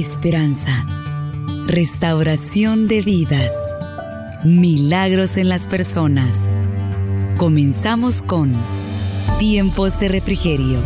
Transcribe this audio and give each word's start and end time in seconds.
esperanza, 0.00 0.86
restauración 1.66 2.86
de 2.86 3.02
vidas, 3.02 3.52
milagros 4.44 5.36
en 5.36 5.48
las 5.48 5.66
personas. 5.66 6.54
Comenzamos 7.36 8.22
con 8.22 8.52
Tiempos 9.40 9.98
de 9.98 10.08
Refrigerio. 10.08 10.80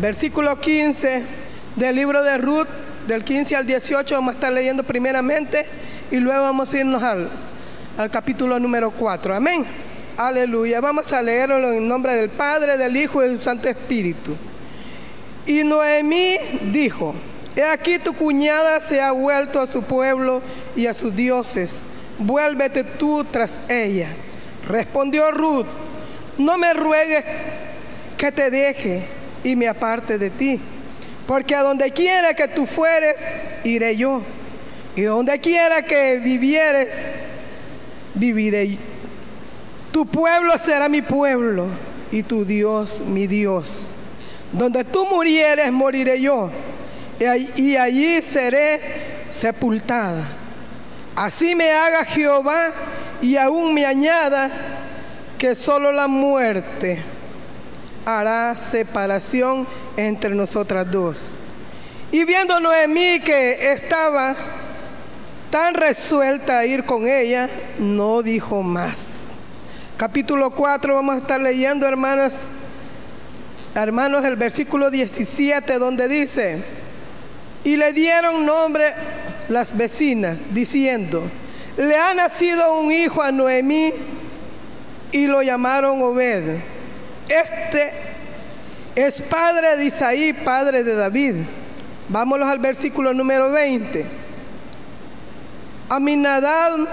Versículo 0.00 0.60
15 0.60 1.24
del 1.74 1.96
libro 1.96 2.22
de 2.22 2.38
Ruth, 2.38 2.68
del 3.08 3.24
15 3.24 3.56
al 3.56 3.66
18, 3.66 4.14
vamos 4.14 4.32
a 4.32 4.34
estar 4.36 4.52
leyendo 4.52 4.84
primeramente 4.84 5.66
y 6.12 6.18
luego 6.18 6.42
vamos 6.42 6.72
a 6.72 6.78
irnos 6.78 7.02
al, 7.02 7.28
al 7.98 8.08
capítulo 8.08 8.60
número 8.60 8.92
4. 8.92 9.34
Amén. 9.34 9.89
Aleluya. 10.20 10.82
Vamos 10.82 11.10
a 11.14 11.22
leerlo 11.22 11.72
en 11.72 11.88
nombre 11.88 12.14
del 12.14 12.28
Padre, 12.28 12.76
del 12.76 12.94
Hijo 12.94 13.24
y 13.24 13.28
del 13.28 13.38
Santo 13.38 13.70
Espíritu. 13.70 14.36
Y 15.46 15.64
Noemí 15.64 16.36
dijo, 16.70 17.14
he 17.56 17.62
aquí 17.62 17.98
tu 17.98 18.12
cuñada 18.12 18.80
se 18.80 19.00
ha 19.00 19.12
vuelto 19.12 19.62
a 19.62 19.66
su 19.66 19.82
pueblo 19.82 20.42
y 20.76 20.86
a 20.86 20.92
sus 20.92 21.16
dioses. 21.16 21.82
Vuélvete 22.18 22.84
tú 22.84 23.24
tras 23.24 23.62
ella. 23.66 24.10
Respondió 24.68 25.30
Ruth, 25.30 25.64
no 26.36 26.58
me 26.58 26.74
ruegues 26.74 27.24
que 28.18 28.30
te 28.30 28.50
deje 28.50 29.04
y 29.42 29.56
me 29.56 29.68
aparte 29.68 30.18
de 30.18 30.28
ti, 30.28 30.60
porque 31.26 31.54
a 31.54 31.62
donde 31.62 31.92
quiera 31.92 32.34
que 32.34 32.46
tú 32.46 32.66
fueres, 32.66 33.16
iré 33.64 33.96
yo. 33.96 34.20
Y 34.96 35.00
donde 35.00 35.38
quiera 35.38 35.80
que 35.80 36.20
vivieres, 36.22 37.08
viviré. 38.14 38.89
Tu 39.92 40.06
pueblo 40.06 40.56
será 40.58 40.88
mi 40.88 41.02
pueblo 41.02 41.66
y 42.12 42.22
tu 42.22 42.44
Dios 42.44 43.00
mi 43.00 43.26
Dios. 43.26 43.94
Donde 44.52 44.84
tú 44.84 45.06
murieres, 45.06 45.70
moriré 45.72 46.20
yo. 46.20 46.50
Y 47.56 47.76
allí 47.76 48.22
seré 48.22 48.80
sepultada. 49.30 50.24
Así 51.14 51.54
me 51.54 51.70
haga 51.70 52.04
Jehová 52.04 52.72
y 53.20 53.36
aún 53.36 53.74
me 53.74 53.84
añada 53.84 54.50
que 55.38 55.54
solo 55.54 55.92
la 55.92 56.08
muerte 56.08 57.02
hará 58.04 58.56
separación 58.56 59.66
entre 59.96 60.34
nosotras 60.34 60.90
dos. 60.90 61.32
Y 62.12 62.24
viendo 62.24 62.58
Noemí 62.58 63.20
que 63.20 63.72
estaba 63.72 64.34
tan 65.50 65.74
resuelta 65.74 66.58
a 66.58 66.66
ir 66.66 66.84
con 66.84 67.06
ella, 67.06 67.48
no 67.78 68.22
dijo 68.22 68.62
más. 68.62 69.09
Capítulo 70.00 70.50
4, 70.50 70.94
vamos 70.94 71.16
a 71.16 71.18
estar 71.18 71.42
leyendo, 71.42 71.86
hermanas, 71.86 72.46
hermanos, 73.74 74.24
el 74.24 74.34
versículo 74.36 74.90
17, 74.90 75.78
donde 75.78 76.08
dice, 76.08 76.64
y 77.64 77.76
le 77.76 77.92
dieron 77.92 78.46
nombre 78.46 78.94
las 79.50 79.76
vecinas, 79.76 80.38
diciendo, 80.54 81.22
le 81.76 81.98
ha 81.98 82.14
nacido 82.14 82.80
un 82.80 82.90
hijo 82.90 83.20
a 83.20 83.30
Noemí 83.30 83.92
y 85.12 85.26
lo 85.26 85.42
llamaron 85.42 86.00
Obed. 86.00 86.60
Este 87.28 87.92
es 88.94 89.20
padre 89.20 89.76
de 89.76 89.84
Isaí, 89.84 90.32
padre 90.32 90.82
de 90.82 90.94
David. 90.94 91.34
Vámonos 92.08 92.48
al 92.48 92.58
versículo 92.58 93.12
número 93.12 93.50
20. 93.50 94.06
Aminadab 95.90 96.88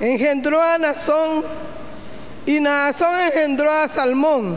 engendró 0.00 0.62
a 0.62 0.78
Nazón 0.78 1.44
y 2.46 2.60
Nazón 2.60 3.20
engendró 3.20 3.70
a 3.70 3.88
Salmón. 3.88 4.56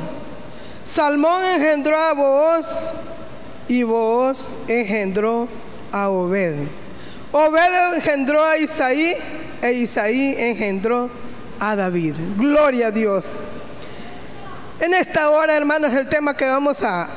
Salmón 0.83 1.43
engendró 1.43 1.97
a 1.97 2.13
Booz 2.13 2.67
y 3.67 3.83
Booz 3.83 4.47
engendró 4.67 5.47
a 5.91 6.09
Obed. 6.09 6.55
Obed 7.31 7.95
engendró 7.95 8.43
a 8.43 8.57
Isaí 8.57 9.15
e 9.61 9.71
Isaí 9.73 10.35
engendró 10.37 11.09
a 11.59 11.75
David. 11.75 12.15
Gloria 12.37 12.87
a 12.87 12.91
Dios. 12.91 13.41
En 14.79 14.93
esta 14.93 15.29
hora, 15.31 15.57
hermanos, 15.57 15.93
el 15.93 16.07
tema 16.07 16.37
que 16.37 16.45
vamos 16.45 16.77
a 16.81 17.07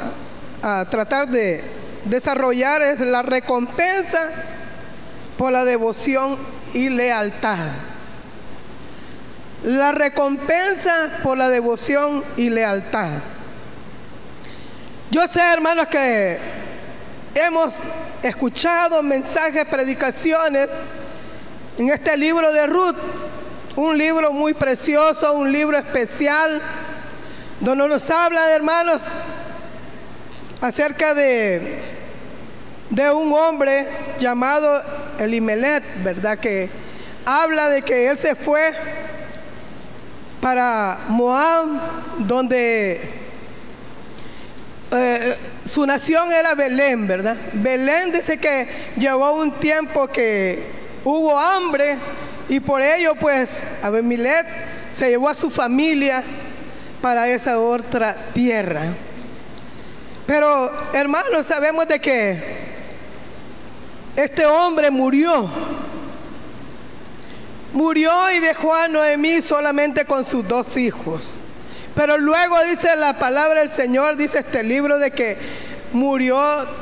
tratar 0.90 1.28
de 1.28 1.62
desarrollar 2.04 2.82
es 2.82 3.00
la 3.00 3.22
recompensa 3.22 4.30
por 5.36 5.52
la 5.52 5.64
devoción 5.64 6.36
y 6.74 6.88
lealtad. 6.88 7.91
La 9.64 9.92
recompensa 9.92 11.20
por 11.22 11.38
la 11.38 11.48
devoción 11.48 12.24
y 12.36 12.50
lealtad. 12.50 13.10
Yo 15.12 15.28
sé, 15.28 15.40
hermanos, 15.40 15.86
que 15.86 16.36
hemos 17.34 17.80
escuchado 18.24 19.02
mensajes, 19.04 19.64
predicaciones 19.66 20.68
en 21.78 21.90
este 21.90 22.16
libro 22.16 22.50
de 22.50 22.66
Ruth, 22.66 22.96
un 23.76 23.96
libro 23.96 24.32
muy 24.32 24.52
precioso, 24.52 25.32
un 25.34 25.52
libro 25.52 25.78
especial, 25.78 26.60
donde 27.60 27.86
nos 27.86 28.10
habla, 28.10 28.50
hermanos, 28.50 29.02
acerca 30.60 31.14
de, 31.14 31.82
de 32.90 33.10
un 33.12 33.32
hombre 33.32 33.86
llamado 34.18 34.82
Elimelet, 35.20 35.84
¿verdad? 36.02 36.38
Que 36.38 36.68
habla 37.24 37.68
de 37.68 37.82
que 37.82 38.08
él 38.08 38.18
se 38.18 38.34
fue 38.34 38.72
para 40.42 40.98
Moab, 41.06 41.66
donde 42.18 43.00
eh, 44.90 45.36
su 45.64 45.86
nación 45.86 46.32
era 46.32 46.56
Belén, 46.56 47.06
¿verdad? 47.06 47.36
Belén 47.52 48.10
dice 48.10 48.38
que 48.38 48.66
llevó 48.96 49.34
un 49.34 49.52
tiempo 49.52 50.08
que 50.08 50.66
hubo 51.04 51.38
hambre 51.38 51.96
y 52.48 52.58
por 52.58 52.82
ello 52.82 53.14
pues 53.14 53.62
Abemilet 53.84 54.44
se 54.92 55.10
llevó 55.10 55.28
a 55.28 55.36
su 55.36 55.48
familia 55.48 56.24
para 57.00 57.28
esa 57.28 57.60
otra 57.60 58.16
tierra. 58.32 58.94
Pero 60.26 60.72
hermanos, 60.92 61.46
sabemos 61.46 61.86
de 61.86 62.00
que 62.00 62.42
este 64.16 64.44
hombre 64.44 64.90
murió. 64.90 65.48
Murió 67.72 68.30
y 68.30 68.38
dejó 68.40 68.74
a 68.74 68.88
Noemí 68.88 69.40
solamente 69.40 70.04
con 70.04 70.24
sus 70.24 70.46
dos 70.46 70.76
hijos. 70.76 71.36
Pero 71.94 72.18
luego 72.18 72.62
dice 72.64 72.94
la 72.96 73.18
palabra 73.18 73.60
del 73.60 73.70
Señor, 73.70 74.16
dice 74.16 74.40
este 74.40 74.62
libro 74.62 74.98
de 74.98 75.10
que 75.10 75.38
murió, 75.92 76.40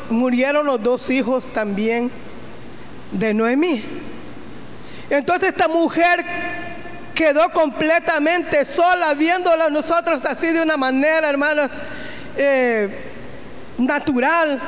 murieron 0.09 0.67
los 0.67 0.83
dos 0.83 1.11
hijos 1.11 1.53
también 1.53 2.11
de 3.12 3.34
Noemí. 3.34 3.84
Entonces 5.09 5.51
esta 5.51 5.69
mujer 5.69 6.25
quedó 7.15 7.51
completamente 7.51 8.65
sola, 8.65 9.15
viéndola 9.15 9.69
nosotros 9.69 10.25
así 10.25 10.49
de 10.49 10.62
una 10.62 10.77
manera, 10.77 11.28
hermanos, 11.28 11.71
eh, 12.37 12.89
natural. 13.78 14.61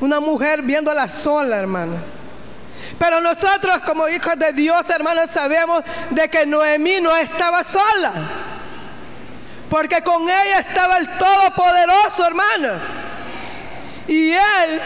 Una 0.00 0.20
mujer 0.20 0.60
viéndola 0.62 1.08
sola, 1.08 1.56
hermano. 1.56 2.15
Pero 2.98 3.20
nosotros 3.20 3.78
como 3.84 4.08
hijos 4.08 4.38
de 4.38 4.52
Dios, 4.52 4.88
hermanos, 4.88 5.30
sabemos 5.30 5.82
de 6.10 6.28
que 6.28 6.46
Noemí 6.46 7.00
no 7.00 7.14
estaba 7.16 7.62
sola. 7.62 8.12
Porque 9.68 10.02
con 10.02 10.22
ella 10.22 10.60
estaba 10.60 10.96
el 10.96 11.08
Todopoderoso, 11.18 12.26
hermanos. 12.26 12.80
Y 14.08 14.32
él, 14.32 14.80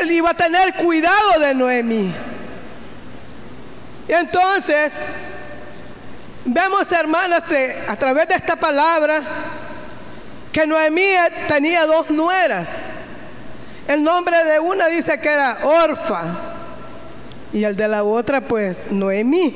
él 0.00 0.10
iba 0.10 0.30
a 0.30 0.34
tener 0.34 0.74
cuidado 0.74 1.38
de 1.38 1.54
Noemí. 1.54 2.12
Y 4.08 4.12
entonces, 4.12 4.92
vemos, 6.44 6.90
hermanas, 6.92 7.44
a 7.88 7.96
través 7.96 8.28
de 8.28 8.34
esta 8.34 8.56
palabra, 8.56 9.22
que 10.52 10.66
Noemí 10.66 11.12
tenía 11.48 11.86
dos 11.86 12.10
nueras. 12.10 12.72
El 13.88 14.02
nombre 14.02 14.44
de 14.44 14.60
una 14.60 14.86
dice 14.88 15.18
que 15.18 15.28
era 15.28 15.58
Orfa 15.62 16.51
y 17.52 17.64
el 17.64 17.76
de 17.76 17.88
la 17.88 18.04
otra 18.04 18.40
pues 18.40 18.80
Noemí. 18.90 19.54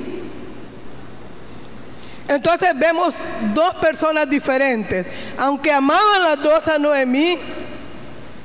Entonces 2.29 2.77
vemos 2.77 3.15
dos 3.55 3.75
personas 3.77 4.29
diferentes. 4.29 5.07
Aunque 5.39 5.73
amaban 5.73 6.23
las 6.23 6.43
dos 6.43 6.67
a 6.69 6.79
Noemí, 6.79 7.39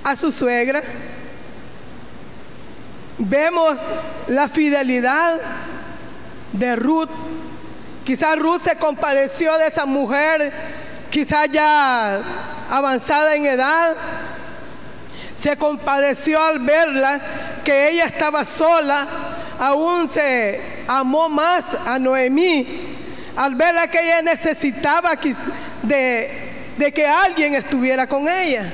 a 0.04 0.16
su 0.16 0.32
suegra, 0.32 0.84
vemos 3.18 3.78
la 4.28 4.48
fidelidad 4.48 5.40
de 6.54 6.76
Ruth. 6.76 7.10
Quizás 8.04 8.38
Ruth 8.38 8.62
se 8.62 8.76
compadeció 8.76 9.58
de 9.58 9.68
esa 9.68 9.86
mujer, 9.86 10.52
quizás 11.10 11.50
ya 11.52 12.22
avanzada 12.70 13.36
en 13.36 13.46
edad. 13.46 13.96
Se 15.36 15.58
compadeció 15.58 16.40
al 16.40 16.60
verla, 16.60 17.20
que 17.64 17.90
ella 17.90 18.06
estaba 18.06 18.46
sola, 18.46 19.08
aún 19.62 20.10
se 20.10 20.60
amó 20.88 21.30
más 21.30 21.64
a 21.86 22.00
Noemí 22.00 22.68
al 23.36 23.54
ver 23.54 23.76
que 23.92 24.02
ella 24.02 24.24
necesitaba 24.24 25.12
de, 25.84 26.92
que 26.94 27.08
alguien 27.08 27.54
estuviera 27.54 28.08
con 28.08 28.28
ella. 28.28 28.74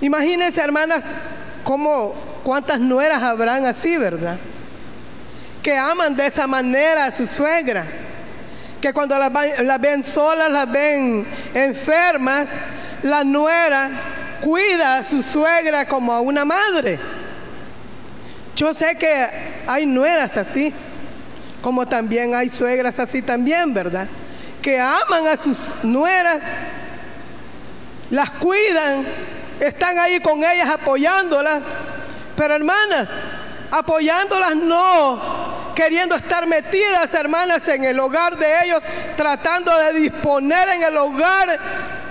Imagínense, 0.00 0.58
hermanas, 0.58 1.04
cómo, 1.64 2.14
cuántas 2.42 2.80
nueras 2.80 3.22
habrán 3.22 3.66
así, 3.66 3.98
¿verdad? 3.98 4.38
Que 5.62 5.76
aman 5.76 6.16
de 6.16 6.26
esa 6.26 6.46
manera 6.46 7.04
a 7.04 7.10
su 7.10 7.26
suegra. 7.26 7.84
Que 8.80 8.94
cuando 8.94 9.18
las, 9.18 9.80
ven 9.80 10.02
solas, 10.02 10.50
las 10.50 10.72
ven 10.72 11.26
enfermas, 11.52 12.48
la 13.02 13.22
nuera 13.22 13.90
cuida 14.40 14.96
a 14.96 15.04
su 15.04 15.22
suegra 15.22 15.84
como 15.84 16.10
a 16.10 16.22
una 16.22 16.46
madre. 16.46 16.98
Yo 18.56 18.72
sé 18.74 18.96
que 18.96 19.28
hay 19.66 19.86
nueras 19.86 20.36
así, 20.36 20.72
como 21.62 21.86
también 21.86 22.34
hay 22.34 22.48
suegras 22.48 22.98
así 22.98 23.22
también, 23.22 23.74
¿verdad? 23.74 24.06
Que 24.62 24.80
aman 24.80 25.26
a 25.26 25.36
sus 25.36 25.82
nueras, 25.82 26.42
las 28.10 28.30
cuidan 28.30 29.04
están 29.60 29.98
ahí 29.98 30.20
con 30.20 30.42
ellas 30.42 30.68
apoyándolas. 30.68 31.60
Pero 32.36 32.54
hermanas, 32.54 33.08
apoyándolas 33.70 34.56
no, 34.56 35.20
queriendo 35.74 36.16
estar 36.16 36.46
metidas, 36.46 37.12
hermanas, 37.14 37.66
en 37.68 37.84
el 37.84 37.98
hogar 38.00 38.36
de 38.36 38.64
ellos, 38.64 38.82
tratando 39.16 39.76
de 39.78 40.00
disponer 40.00 40.68
en 40.70 40.82
el 40.82 40.96
hogar 40.96 41.58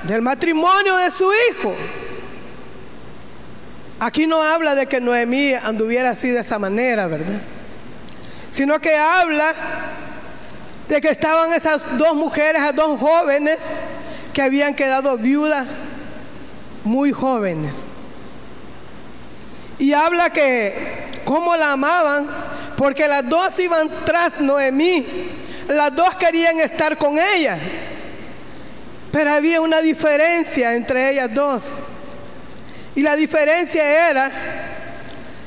del 0.03 0.21
matrimonio 0.21 0.95
de 0.97 1.11
su 1.11 1.29
hijo. 1.33 1.75
Aquí 4.03 4.27
no 4.27 4.43
habla 4.43 4.75
de 4.75 4.85
que 4.85 4.99
Noemí 4.99 5.53
anduviera 5.53 6.09
así 6.09 6.27
de 6.27 6.41
esa 6.41 6.59
manera, 6.59 7.07
¿verdad? 7.07 7.39
Sino 8.49 8.77
que 8.81 8.93
habla 8.97 9.53
de 10.89 10.99
que 10.99 11.07
estaban 11.07 11.53
esas 11.53 11.97
dos 11.97 12.13
mujeres, 12.13 12.61
esas 12.61 12.75
dos 12.75 12.99
jóvenes 12.99 13.59
que 14.33 14.41
habían 14.41 14.75
quedado 14.75 15.17
viudas 15.17 15.65
muy 16.83 17.13
jóvenes. 17.13 17.83
Y 19.79 19.93
habla 19.93 20.31
que 20.31 21.21
cómo 21.23 21.55
la 21.55 21.71
amaban, 21.71 22.27
porque 22.75 23.07
las 23.07 23.29
dos 23.29 23.57
iban 23.57 23.89
tras 24.03 24.41
Noemí, 24.41 25.05
las 25.69 25.95
dos 25.95 26.13
querían 26.15 26.59
estar 26.59 26.97
con 26.97 27.17
ella, 27.17 27.57
pero 29.13 29.31
había 29.31 29.61
una 29.61 29.79
diferencia 29.79 30.73
entre 30.73 31.11
ellas 31.11 31.33
dos. 31.33 31.63
Y 32.95 33.01
la 33.01 33.15
diferencia 33.15 34.09
era 34.09 34.31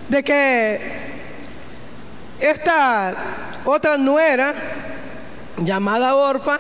de 0.08 0.22
que 0.22 0.81
esta 2.40 3.14
otra 3.64 3.96
nuera, 3.96 4.54
llamada 5.58 6.14
Orfa, 6.14 6.58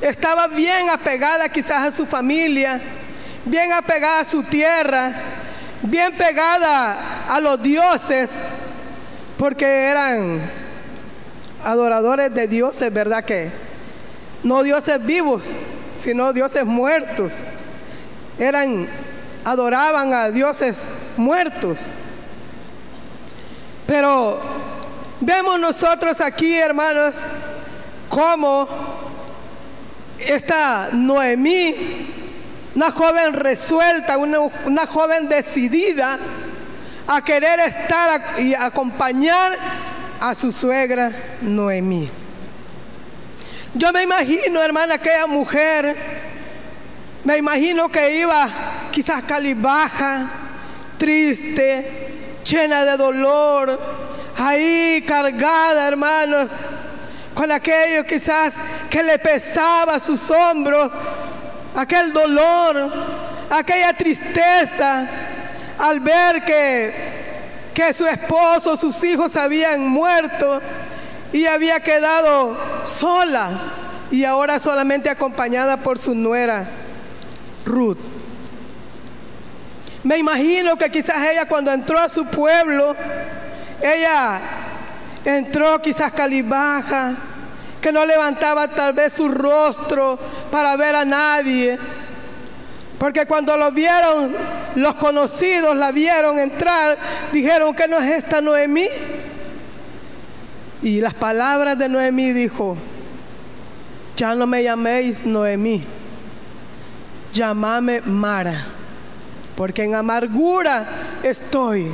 estaba 0.00 0.48
bien 0.48 0.90
apegada 0.90 1.48
quizás 1.48 1.78
a 1.78 1.90
su 1.90 2.06
familia, 2.06 2.80
bien 3.44 3.72
apegada 3.72 4.20
a 4.20 4.24
su 4.24 4.42
tierra, 4.42 5.12
bien 5.82 6.12
pegada 6.14 7.26
a 7.28 7.40
los 7.40 7.62
dioses, 7.62 8.30
porque 9.36 9.64
eran 9.64 10.40
adoradores 11.64 12.32
de 12.34 12.46
dioses, 12.46 12.92
¿verdad 12.92 13.24
que? 13.24 13.50
No 14.42 14.62
dioses 14.62 15.04
vivos, 15.04 15.50
sino 15.96 16.32
dioses 16.32 16.64
muertos. 16.64 17.32
Eran, 18.38 18.88
adoraban 19.44 20.12
a 20.14 20.30
dioses 20.30 20.88
muertos. 21.16 21.80
Pero 23.86 24.40
vemos 25.20 25.58
nosotros 25.58 26.20
aquí, 26.20 26.54
hermanos, 26.54 27.16
cómo 28.08 28.68
esta 30.18 30.90
Noemí 30.92 32.12
una 32.74 32.90
joven 32.90 33.34
resuelta, 33.34 34.16
una, 34.16 34.86
joven 34.86 35.28
decidida 35.28 36.18
a 37.06 37.22
querer 37.22 37.60
estar 37.60 38.38
y 38.38 38.54
acompañar 38.54 39.56
a 40.20 40.34
su 40.34 40.52
suegra 40.52 41.12
Noemí. 41.42 42.08
Yo 43.74 43.92
me 43.92 44.02
imagino, 44.02 44.62
hermana, 44.62 44.94
aquella 44.94 45.26
mujer, 45.26 45.94
me 47.24 47.36
imagino 47.36 47.88
que 47.90 48.16
iba 48.20 48.48
quizás 48.92 49.24
calibaja, 49.24 50.30
triste, 50.98 52.40
llena 52.48 52.84
de 52.84 52.96
dolor, 52.96 53.80
ahí 54.36 55.02
cargada, 55.06 55.88
hermanos, 55.88 56.52
con 57.34 57.50
aquello 57.50 58.04
quizás 58.04 58.54
que 58.90 59.02
le 59.02 59.18
pesaba 59.18 59.98
sus 59.98 60.30
hombros 60.30 60.90
aquel 61.74 62.12
dolor, 62.12 62.92
aquella 63.50 63.92
tristeza 63.94 65.08
al 65.78 66.00
ver 66.00 66.44
que, 66.44 66.94
que 67.74 67.92
su 67.92 68.06
esposo, 68.06 68.76
sus 68.76 69.02
hijos 69.04 69.34
habían 69.36 69.86
muerto 69.86 70.60
y 71.32 71.46
había 71.46 71.80
quedado 71.80 72.56
sola 72.84 73.50
y 74.10 74.24
ahora 74.24 74.58
solamente 74.58 75.08
acompañada 75.08 75.78
por 75.78 75.98
su 75.98 76.14
nuera 76.14 76.68
Ruth. 77.64 78.11
Me 80.04 80.18
imagino 80.18 80.76
que 80.76 80.90
quizás 80.90 81.30
ella 81.30 81.46
cuando 81.46 81.72
entró 81.72 81.98
a 81.98 82.08
su 82.08 82.26
pueblo, 82.26 82.96
ella 83.80 84.40
entró 85.24 85.80
quizás 85.80 86.12
calibaja, 86.12 87.14
que 87.80 87.92
no 87.92 88.04
levantaba 88.04 88.68
tal 88.68 88.92
vez 88.92 89.12
su 89.12 89.28
rostro 89.28 90.18
para 90.50 90.76
ver 90.76 90.96
a 90.96 91.04
nadie. 91.04 91.78
Porque 92.98 93.26
cuando 93.26 93.56
lo 93.56 93.72
vieron, 93.72 94.32
los 94.76 94.94
conocidos 94.94 95.76
la 95.76 95.90
vieron 95.90 96.38
entrar, 96.38 96.96
dijeron 97.32 97.74
que 97.74 97.88
no 97.88 97.98
es 97.98 98.18
esta 98.18 98.40
Noemí. 98.40 98.88
Y 100.82 101.00
las 101.00 101.14
palabras 101.14 101.78
de 101.78 101.88
Noemí 101.88 102.32
dijo, 102.32 102.76
ya 104.16 104.34
no 104.34 104.46
me 104.46 104.62
llaméis 104.62 105.24
Noemí, 105.24 105.84
llamame 107.32 108.00
Mara, 108.02 108.66
porque 109.62 109.84
en 109.84 109.94
amargura 109.94 110.84
estoy. 111.22 111.88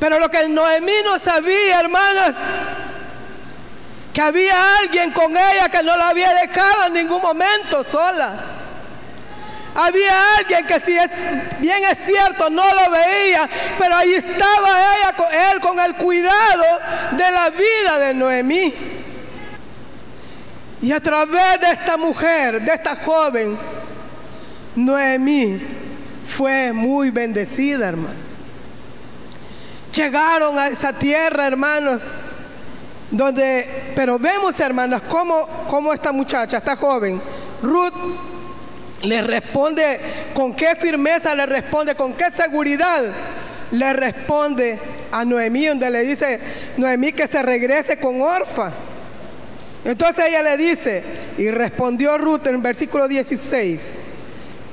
Pero 0.00 0.18
lo 0.18 0.30
que 0.30 0.48
Noemí 0.48 0.94
no 1.04 1.18
sabía, 1.18 1.78
hermanas, 1.78 2.34
que 4.14 4.22
había 4.22 4.78
alguien 4.78 5.10
con 5.10 5.32
ella 5.32 5.68
que 5.68 5.82
no 5.82 5.94
la 5.94 6.08
había 6.08 6.32
dejado 6.32 6.86
en 6.86 6.94
ningún 6.94 7.20
momento 7.20 7.84
sola. 7.84 8.32
Había 9.74 10.36
alguien 10.38 10.66
que 10.66 10.80
si 10.80 10.96
es 10.96 11.10
bien 11.60 11.84
es 11.84 11.98
cierto 11.98 12.48
no 12.48 12.64
lo 12.64 12.90
veía, 12.90 13.46
pero 13.78 13.96
ahí 13.96 14.14
estaba 14.14 14.96
ella, 14.96 15.52
él 15.52 15.60
con 15.60 15.78
el 15.78 15.96
cuidado 15.96 16.64
de 17.12 17.30
la 17.30 17.50
vida 17.50 17.98
de 17.98 18.14
Noemí. 18.14 18.74
Y 20.80 20.92
a 20.92 20.98
través 20.98 21.60
de 21.60 21.72
esta 21.72 21.98
mujer, 21.98 22.62
de 22.62 22.72
esta 22.72 22.96
joven, 22.96 23.58
Noemí 24.76 25.84
fue 26.26 26.72
muy 26.72 27.10
bendecida, 27.10 27.88
hermanos. 27.88 28.16
Llegaron 29.94 30.58
a 30.58 30.68
esa 30.68 30.92
tierra, 30.92 31.46
hermanos, 31.46 32.02
donde, 33.10 33.92
pero 33.94 34.18
vemos, 34.18 34.58
hermanas, 34.60 35.02
cómo, 35.08 35.46
cómo 35.68 35.92
esta 35.92 36.12
muchacha, 36.12 36.58
esta 36.58 36.76
joven, 36.76 37.20
Ruth, 37.62 37.94
le 39.02 39.22
responde 39.22 40.00
con 40.34 40.54
qué 40.54 40.74
firmeza, 40.76 41.34
le 41.34 41.46
responde 41.46 41.94
con 41.94 42.12
qué 42.14 42.30
seguridad, 42.30 43.04
le 43.70 43.92
responde 43.92 44.78
a 45.12 45.24
Noemí, 45.24 45.66
donde 45.66 45.90
le 45.90 46.02
dice 46.02 46.40
Noemí 46.76 47.12
que 47.12 47.26
se 47.26 47.42
regrese 47.42 47.98
con 47.98 48.20
Orfa. 48.20 48.72
Entonces 49.84 50.26
ella 50.26 50.42
le 50.42 50.56
dice, 50.56 51.02
y 51.38 51.50
respondió 51.50 52.18
Ruth 52.18 52.46
en 52.46 52.56
el 52.56 52.60
versículo 52.60 53.06
16, 53.06 53.80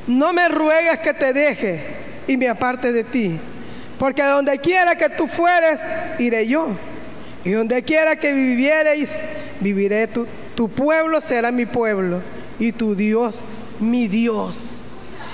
no 0.07 0.33
me 0.33 0.47
ruegues 0.49 0.99
que 0.99 1.13
te 1.13 1.33
deje 1.33 1.81
y 2.27 2.37
me 2.37 2.49
aparte 2.49 2.91
de 2.91 3.03
ti, 3.03 3.39
porque 3.97 4.23
donde 4.23 4.57
quiera 4.59 4.95
que 4.95 5.09
tú 5.09 5.27
fueres, 5.27 5.81
iré 6.19 6.47
yo. 6.47 6.69
Y 7.45 7.51
donde 7.51 7.83
quiera 7.83 8.15
que 8.15 8.31
viviereis, 8.31 9.17
viviré 9.59 10.07
tu, 10.07 10.25
tu 10.55 10.69
pueblo 10.69 11.19
será 11.19 11.51
mi 11.51 11.65
pueblo 11.65 12.21
y 12.57 12.71
tu 12.71 12.95
Dios 12.95 13.43
mi 13.79 14.07
Dios. 14.07 14.85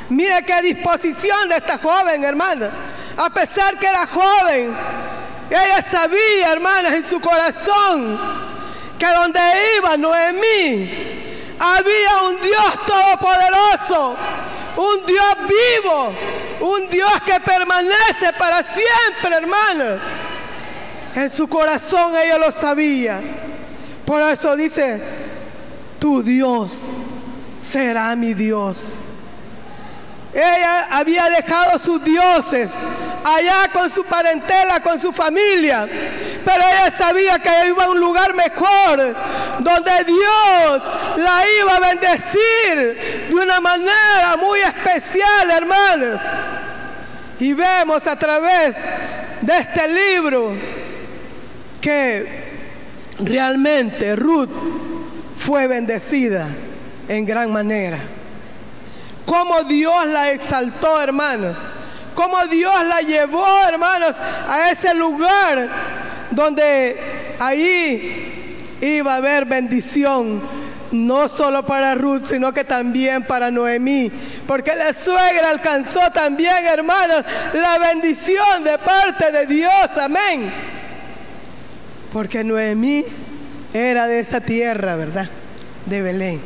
Mira 0.09 0.41
qué 0.41 0.61
disposición 0.61 1.49
de 1.49 1.57
esta 1.57 1.77
joven, 1.77 2.23
hermana. 2.23 2.69
A 3.17 3.29
pesar 3.29 3.77
que 3.77 3.85
era 3.85 4.07
joven, 4.07 4.71
ella 5.49 5.81
sabía, 5.89 6.51
hermanas, 6.51 6.93
en 6.93 7.05
su 7.05 7.19
corazón 7.19 8.19
que 8.97 9.05
donde 9.05 9.39
iba 9.77 9.97
Noemí 9.97 11.28
había 11.59 12.23
un 12.29 12.41
Dios 12.41 12.85
todopoderoso, 12.85 14.15
un 14.77 15.05
Dios 15.05 15.35
vivo, 15.47 16.13
un 16.61 16.89
Dios 16.89 17.11
que 17.25 17.39
permanece 17.41 18.33
para 18.37 18.63
siempre, 18.63 19.35
hermana. 19.35 19.97
En 21.15 21.29
su 21.29 21.47
corazón 21.47 22.13
ella 22.15 22.37
lo 22.37 22.51
sabía. 22.51 23.19
Por 24.05 24.21
eso 24.21 24.55
dice, 24.55 25.01
tu 25.99 26.23
Dios 26.23 26.87
será 27.59 28.15
mi 28.15 28.33
Dios. 28.33 29.05
Ella 30.33 30.87
había 30.91 31.29
dejado 31.29 31.79
sus 31.79 32.03
dioses 32.03 32.69
allá 33.23 33.69
con 33.73 33.89
su 33.89 34.03
parentela, 34.03 34.79
con 34.79 34.99
su 34.99 35.11
familia. 35.11 35.87
Pero 36.45 36.63
ella 36.63 36.91
sabía 36.95 37.39
que 37.39 37.49
iba 37.67 37.85
a 37.85 37.89
un 37.89 37.99
lugar 37.99 38.33
mejor, 38.35 39.15
donde 39.59 40.03
Dios 40.05 40.83
la 41.19 41.43
iba 41.61 41.75
a 41.75 41.79
bendecir 41.79 43.27
de 43.29 43.35
una 43.35 43.59
manera 43.59 44.37
muy 44.37 44.59
especial, 44.59 45.51
hermanos. 45.51 46.19
Y 47.39 47.53
vemos 47.53 48.05
a 48.07 48.17
través 48.17 48.75
de 49.41 49.57
este 49.57 49.87
libro 49.87 50.53
que 51.79 52.49
realmente 53.19 54.15
Ruth 54.15 54.49
fue 55.37 55.67
bendecida 55.67 56.47
en 57.07 57.25
gran 57.25 57.51
manera. 57.51 57.97
Cómo 59.25 59.63
Dios 59.63 60.07
la 60.07 60.31
exaltó, 60.31 61.01
hermanos. 61.01 61.55
Cómo 62.15 62.45
Dios 62.47 62.73
la 62.85 63.01
llevó, 63.01 63.45
hermanos, 63.67 64.15
a 64.47 64.71
ese 64.71 64.93
lugar 64.93 65.69
donde 66.31 66.97
ahí 67.39 68.75
iba 68.81 69.13
a 69.13 69.17
haber 69.17 69.45
bendición. 69.45 70.41
No 70.91 71.27
solo 71.27 71.65
para 71.65 71.93
Ruth, 71.93 72.23
sino 72.25 72.51
que 72.51 72.63
también 72.63 73.23
para 73.23 73.51
Noemí. 73.51 74.11
Porque 74.47 74.75
la 74.75 74.91
suegra 74.93 75.49
alcanzó 75.49 76.01
también, 76.11 76.65
hermanos, 76.65 77.23
la 77.53 77.77
bendición 77.77 78.63
de 78.63 78.77
parte 78.79 79.31
de 79.31 79.45
Dios. 79.45 79.89
Amén. 80.01 80.51
Porque 82.11 82.43
Noemí 82.43 83.05
era 83.73 84.07
de 84.07 84.19
esa 84.19 84.41
tierra, 84.41 84.95
¿verdad? 84.95 85.29
De 85.85 86.01
Belén. 86.01 86.41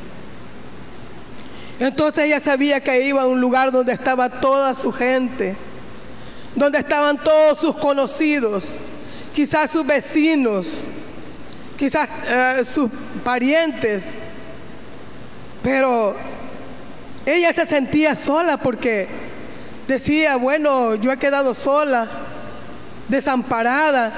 Entonces 1.79 2.25
ella 2.25 2.39
sabía 2.39 2.79
que 2.81 3.05
iba 3.05 3.23
a 3.23 3.27
un 3.27 3.41
lugar 3.41 3.71
donde 3.71 3.93
estaba 3.93 4.29
toda 4.29 4.75
su 4.75 4.91
gente, 4.91 5.55
donde 6.55 6.79
estaban 6.79 7.17
todos 7.17 7.59
sus 7.59 7.75
conocidos, 7.75 8.75
quizás 9.33 9.71
sus 9.71 9.85
vecinos, 9.85 10.67
quizás 11.77 12.07
eh, 12.29 12.63
sus 12.63 12.89
parientes, 13.23 14.09
pero 15.63 16.15
ella 17.25 17.53
se 17.53 17.65
sentía 17.65 18.15
sola 18.15 18.57
porque 18.57 19.07
decía, 19.87 20.35
bueno, 20.35 20.95
yo 20.95 21.11
he 21.11 21.17
quedado 21.17 21.53
sola, 21.53 22.07
desamparada, 23.07 24.11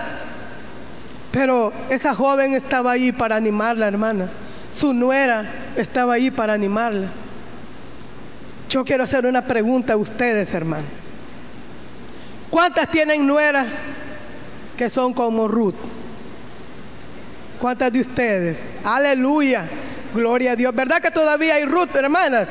pero 1.31 1.71
esa 1.89 2.15
joven 2.15 2.53
estaba 2.53 2.93
ahí 2.93 3.11
para 3.11 3.35
animarla, 3.35 3.87
hermana. 3.87 4.29
Su 4.71 4.93
nuera 4.93 5.45
estaba 5.77 6.15
ahí 6.15 6.31
para 6.31 6.53
animarla. 6.53 7.09
Yo 8.69 8.83
quiero 8.83 9.03
hacer 9.03 9.25
una 9.25 9.45
pregunta 9.45 9.93
a 9.93 9.97
ustedes, 9.97 10.53
hermano. 10.53 10.87
¿Cuántas 12.49 12.89
tienen 12.89 13.25
nueras 13.27 13.67
que 14.77 14.89
son 14.89 15.13
como 15.13 15.47
Ruth? 15.47 15.75
¿Cuántas 17.59 17.91
de 17.91 18.01
ustedes? 18.01 18.71
Aleluya. 18.83 19.65
Gloria 20.15 20.53
a 20.53 20.55
Dios. 20.55 20.74
¿Verdad 20.74 21.01
que 21.01 21.12
todavía 21.12 21.55
hay 21.55 21.65
Ruth, 21.65 21.93
hermanas? 21.93 22.48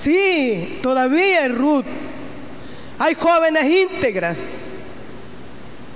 Sí, 0.00 0.78
todavía 0.80 1.40
hay 1.40 1.48
Ruth. 1.48 1.84
Hay 2.96 3.14
jóvenes 3.14 3.64
íntegras. 3.64 4.38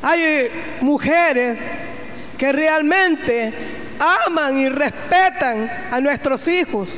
Hay 0.03 0.51
mujeres 0.81 1.61
que 2.37 2.51
realmente 2.51 3.53
aman 4.27 4.59
y 4.59 4.69
respetan 4.69 5.71
a 5.93 6.01
nuestros 6.01 6.49
hijos. 6.49 6.91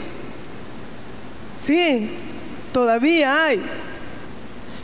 Sí, 1.55 2.17
todavía 2.73 3.45
hay. 3.45 3.63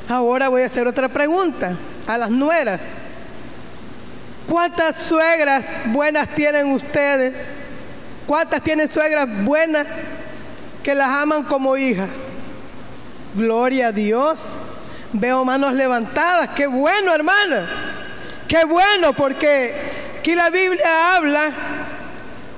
Ahora 0.06 0.50
voy 0.50 0.62
a 0.62 0.66
hacer 0.66 0.86
otra 0.86 1.08
pregunta 1.08 1.78
a 2.06 2.18
las 2.18 2.28
nueras. 2.28 2.84
¿Cuántas 4.46 4.96
suegras 4.96 5.66
buenas 5.86 6.28
tienen 6.34 6.70
ustedes? 6.72 7.34
¿Cuántas 8.26 8.60
tienen 8.62 8.88
suegras 8.88 9.28
buenas 9.44 9.86
que 10.82 10.94
las 10.94 11.08
aman 11.08 11.44
como 11.44 11.76
hijas? 11.76 12.10
Gloria 13.34 13.88
a 13.88 13.92
Dios. 13.92 14.42
Veo 15.12 15.44
manos 15.44 15.74
levantadas. 15.74 16.50
Qué 16.50 16.66
bueno, 16.66 17.14
hermana. 17.14 17.66
Qué 18.48 18.64
bueno, 18.64 19.12
porque 19.12 19.74
aquí 20.18 20.34
la 20.34 20.50
Biblia 20.50 21.14
habla 21.14 21.50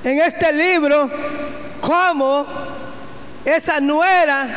en 0.04 0.18
este 0.20 0.52
libro 0.52 1.10
cómo 1.80 2.46
esa 3.44 3.80
nuera 3.80 4.48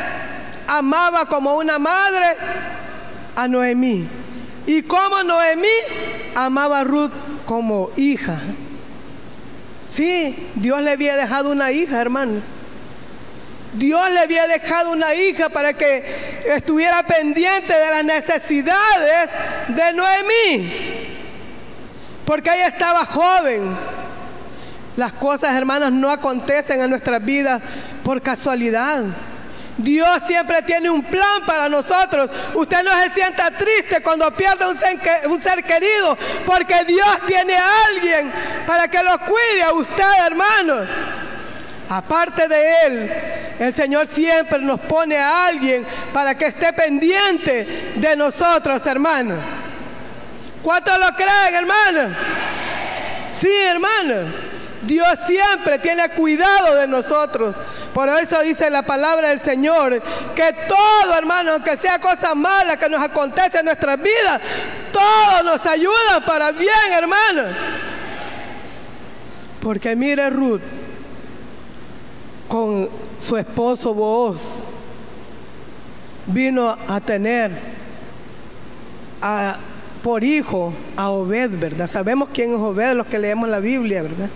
amaba 0.66 1.26
como 1.26 1.56
una 1.56 1.78
madre 1.78 2.36
a 3.36 3.46
Noemí. 3.48 4.08
Y 4.66 4.82
como 4.82 5.22
Noemí 5.22 5.68
amaba 6.34 6.80
a 6.80 6.84
Ruth 6.84 7.12
como 7.44 7.90
hija. 7.96 8.40
Sí, 9.94 10.48
Dios 10.54 10.80
le 10.80 10.92
había 10.92 11.16
dejado 11.16 11.50
una 11.50 11.70
hija, 11.70 12.00
hermanos. 12.00 12.42
Dios 13.74 14.10
le 14.10 14.20
había 14.20 14.46
dejado 14.46 14.92
una 14.92 15.14
hija 15.14 15.50
para 15.50 15.74
que 15.74 16.04
estuviera 16.46 17.02
pendiente 17.02 17.74
de 17.74 17.90
las 17.90 18.04
necesidades 18.04 19.30
de 19.68 19.92
Noemí. 19.92 20.72
Porque 22.24 22.50
ella 22.54 22.68
estaba 22.68 23.04
joven. 23.04 23.76
Las 24.96 25.12
cosas, 25.12 25.54
hermanos, 25.54 25.92
no 25.92 26.10
acontecen 26.10 26.80
en 26.80 26.90
nuestras 26.90 27.22
vidas 27.22 27.60
por 28.02 28.22
casualidad. 28.22 29.04
Dios 29.82 30.22
siempre 30.26 30.62
tiene 30.62 30.90
un 30.90 31.02
plan 31.02 31.42
para 31.46 31.68
nosotros. 31.68 32.30
Usted 32.54 32.82
no 32.82 32.90
se 33.02 33.10
sienta 33.10 33.50
triste 33.50 34.00
cuando 34.00 34.30
pierde 34.32 34.66
un 34.68 34.78
ser, 34.78 34.98
un 35.28 35.40
ser, 35.40 35.62
querido, 35.64 36.16
porque 36.46 36.84
Dios 36.84 37.08
tiene 37.26 37.56
a 37.56 37.70
alguien 37.88 38.32
para 38.66 38.88
que 38.88 39.02
lo 39.02 39.18
cuide 39.18 39.62
a 39.64 39.72
usted, 39.72 40.26
hermano. 40.26 40.74
Aparte 41.88 42.48
de 42.48 42.74
Él, 42.86 43.12
el 43.58 43.74
Señor 43.74 44.06
siempre 44.06 44.58
nos 44.60 44.80
pone 44.80 45.18
a 45.18 45.46
alguien 45.46 45.84
para 46.12 46.34
que 46.36 46.46
esté 46.46 46.72
pendiente 46.72 47.92
de 47.96 48.16
nosotros, 48.16 48.86
hermano. 48.86 49.34
¿Cuántos 50.62 50.98
lo 50.98 51.12
creen, 51.14 51.54
hermano? 51.54 52.14
Sí, 53.30 53.52
hermano. 53.68 54.51
Dios 54.82 55.18
siempre 55.26 55.78
tiene 55.78 56.08
cuidado 56.10 56.74
de 56.74 56.86
nosotros. 56.86 57.54
Por 57.94 58.08
eso 58.08 58.40
dice 58.40 58.68
la 58.70 58.82
palabra 58.82 59.28
del 59.28 59.38
Señor, 59.38 60.02
que 60.34 60.54
todo 60.66 61.16
hermano, 61.16 61.52
aunque 61.52 61.76
sea 61.76 61.98
cosa 61.98 62.34
mala 62.34 62.76
que 62.76 62.88
nos 62.88 63.00
acontece 63.00 63.58
en 63.58 63.66
nuestras 63.66 63.96
vidas, 63.98 64.40
todo 64.92 65.42
nos 65.44 65.64
ayuda 65.66 66.20
para 66.26 66.52
bien, 66.52 66.70
hermano. 66.96 67.42
Porque 69.60 69.94
mire 69.94 70.28
Ruth 70.30 70.62
con 72.48 72.88
su 73.18 73.36
esposo 73.36 73.94
Boaz 73.94 74.64
vino 76.26 76.76
a 76.88 77.00
tener 77.00 77.52
por 80.02 80.24
hijo 80.24 80.72
a 80.96 81.10
Obed, 81.10 81.50
¿verdad? 81.58 81.86
Sabemos 81.86 82.30
quién 82.34 82.52
es 82.52 82.58
Obed, 82.58 82.94
los 82.94 83.06
que 83.06 83.18
leemos 83.18 83.48
la 83.48 83.60
Biblia, 83.60 84.02
¿verdad? 84.02 84.28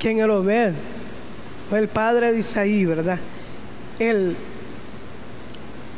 ¿Quién 0.00 0.18
era 0.18 0.32
Obed? 0.32 0.72
Fue 1.68 1.78
el 1.78 1.88
padre 1.88 2.32
de 2.32 2.38
Isaí, 2.38 2.86
¿verdad? 2.86 3.18
El, 3.98 4.34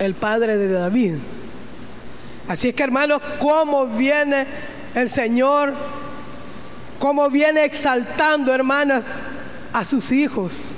el 0.01 0.15
padre 0.15 0.59
de 0.59 0.69
David. 0.69 1.15
Así 2.49 2.71
es 2.71 2.75
que 2.75 2.83
hermanos, 2.83 3.23
cómo 3.39 3.87
viene 3.87 4.45
el 4.97 5.09
Señor, 5.09 5.73
cómo 6.99 7.31
viene 7.31 7.65
exaltando, 7.65 8.53
hermanas, 8.53 9.05
a 9.73 9.85
sus 9.85 10.11
hijos. 10.11 10.75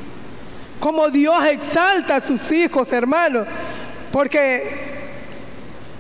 Cómo 0.79 1.09
Dios 1.09 1.43
exalta 1.47 2.17
a 2.17 2.21
sus 2.21 2.53
hijos, 2.53 2.93
hermanos. 2.93 3.49
Porque 4.13 4.71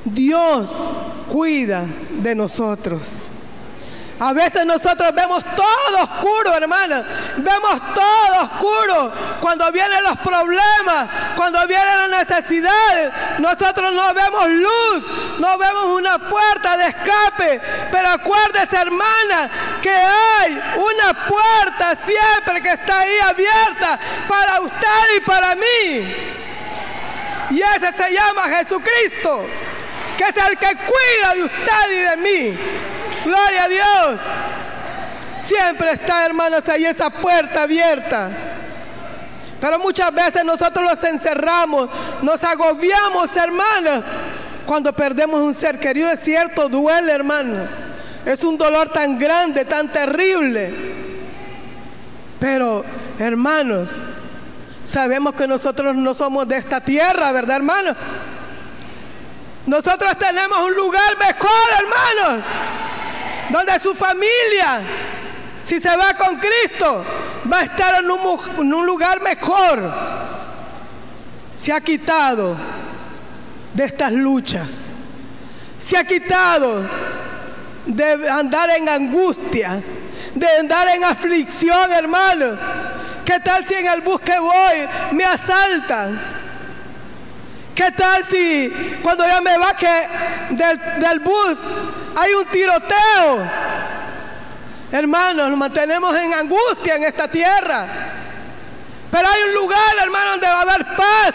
Dios 0.04 0.70
cuida 1.32 1.86
de 2.22 2.34
nosotros. 2.34 3.33
A 4.20 4.32
veces 4.32 4.64
nosotros 4.64 5.12
vemos 5.12 5.44
todo 5.56 6.02
oscuro, 6.04 6.54
hermana. 6.54 7.02
Vemos 7.36 7.80
todo 7.94 8.44
oscuro. 8.44 9.12
Cuando 9.40 9.70
vienen 9.72 10.04
los 10.04 10.16
problemas, 10.18 11.08
cuando 11.36 11.66
vienen 11.66 12.10
las 12.10 12.28
necesidades, 12.28 13.12
nosotros 13.38 13.92
no 13.92 14.14
vemos 14.14 14.48
luz, 14.48 15.04
no 15.40 15.58
vemos 15.58 15.84
una 15.86 16.18
puerta 16.18 16.76
de 16.76 16.86
escape. 16.86 17.60
Pero 17.90 18.08
acuérdese, 18.10 18.76
hermana, 18.76 19.50
que 19.82 19.90
hay 19.90 20.62
una 20.76 21.14
puerta 21.26 21.96
siempre 21.96 22.62
que 22.62 22.72
está 22.72 23.00
ahí 23.00 23.18
abierta 23.18 23.98
para 24.28 24.60
usted 24.60 25.16
y 25.16 25.20
para 25.20 25.54
mí. 25.56 26.14
Y 27.50 27.60
ese 27.60 27.92
se 27.96 28.12
llama 28.12 28.44
Jesucristo, 28.44 29.44
que 30.16 30.24
es 30.24 30.36
el 30.36 30.56
que 30.56 30.76
cuida 30.76 31.34
de 31.34 31.42
usted 31.42 31.90
y 31.90 31.98
de 31.98 32.16
mí. 32.16 32.58
Gloria 33.24 33.64
a 33.64 33.68
Dios. 33.68 34.20
Siempre 35.40 35.92
está, 35.92 36.24
hermanos, 36.24 36.68
ahí 36.68 36.84
esa 36.84 37.10
puerta 37.10 37.62
abierta. 37.62 38.30
Pero 39.60 39.78
muchas 39.78 40.12
veces 40.12 40.44
nosotros 40.44 40.84
nos 40.84 41.04
encerramos, 41.04 41.88
nos 42.22 42.42
agobiamos, 42.44 43.34
hermanos, 43.36 44.04
cuando 44.66 44.92
perdemos 44.92 45.40
un 45.40 45.54
ser 45.54 45.78
querido. 45.78 46.10
Es 46.10 46.20
cierto, 46.20 46.68
duele, 46.68 47.12
hermano. 47.12 47.66
Es 48.24 48.44
un 48.44 48.56
dolor 48.56 48.88
tan 48.88 49.18
grande, 49.18 49.64
tan 49.64 49.88
terrible. 49.88 50.72
Pero, 52.40 52.84
hermanos, 53.18 53.90
sabemos 54.84 55.34
que 55.34 55.46
nosotros 55.46 55.94
no 55.94 56.12
somos 56.14 56.46
de 56.46 56.56
esta 56.56 56.80
tierra, 56.80 57.32
¿verdad, 57.32 57.56
hermanos? 57.56 57.96
Nosotros 59.66 60.18
tenemos 60.18 60.58
un 60.60 60.74
lugar 60.74 61.18
mejor, 61.18 61.68
hermanos, 61.78 62.44
donde 63.50 63.78
su 63.80 63.94
familia, 63.94 64.80
si 65.62 65.80
se 65.80 65.96
va 65.96 66.14
con 66.14 66.38
Cristo, 66.38 67.04
va 67.50 67.60
a 67.60 67.64
estar 67.64 68.02
en 68.02 68.10
un, 68.10 68.86
lugar 68.86 69.20
mejor. 69.20 69.90
Se 71.56 71.72
ha 71.72 71.80
quitado 71.80 72.56
de 73.72 73.84
estas 73.84 74.12
luchas. 74.12 74.84
Se 75.78 75.96
ha 75.96 76.04
quitado 76.04 76.82
de 77.86 78.30
andar 78.30 78.70
en 78.70 78.88
angustia, 78.88 79.82
de 80.34 80.48
andar 80.58 80.88
en 80.88 81.04
aflicción, 81.04 81.92
hermanos. 81.92 82.58
¿Qué 83.24 83.40
tal 83.40 83.66
si 83.66 83.74
en 83.74 83.86
el 83.86 84.00
bus 84.02 84.20
que 84.20 84.38
voy 84.38 84.86
me 85.12 85.24
asaltan? 85.24 86.43
¿Qué 87.74 87.90
tal 87.90 88.24
si 88.24 88.70
cuando 89.02 89.26
ya 89.26 89.40
me 89.40 89.58
baje 89.58 90.08
del, 90.50 90.78
del 91.00 91.18
bus 91.18 91.58
hay 92.14 92.32
un 92.34 92.46
tiroteo? 92.46 93.42
Hermanos, 94.92 95.48
nos 95.48 95.58
mantenemos 95.58 96.16
en 96.16 96.32
angustia 96.34 96.94
en 96.94 97.04
esta 97.04 97.26
tierra. 97.26 97.84
Pero 99.10 99.28
hay 99.28 99.42
un 99.42 99.54
lugar, 99.54 99.96
hermano, 100.00 100.30
donde 100.30 100.46
va 100.46 100.58
a 100.58 100.62
haber 100.62 100.84
paz, 100.84 101.34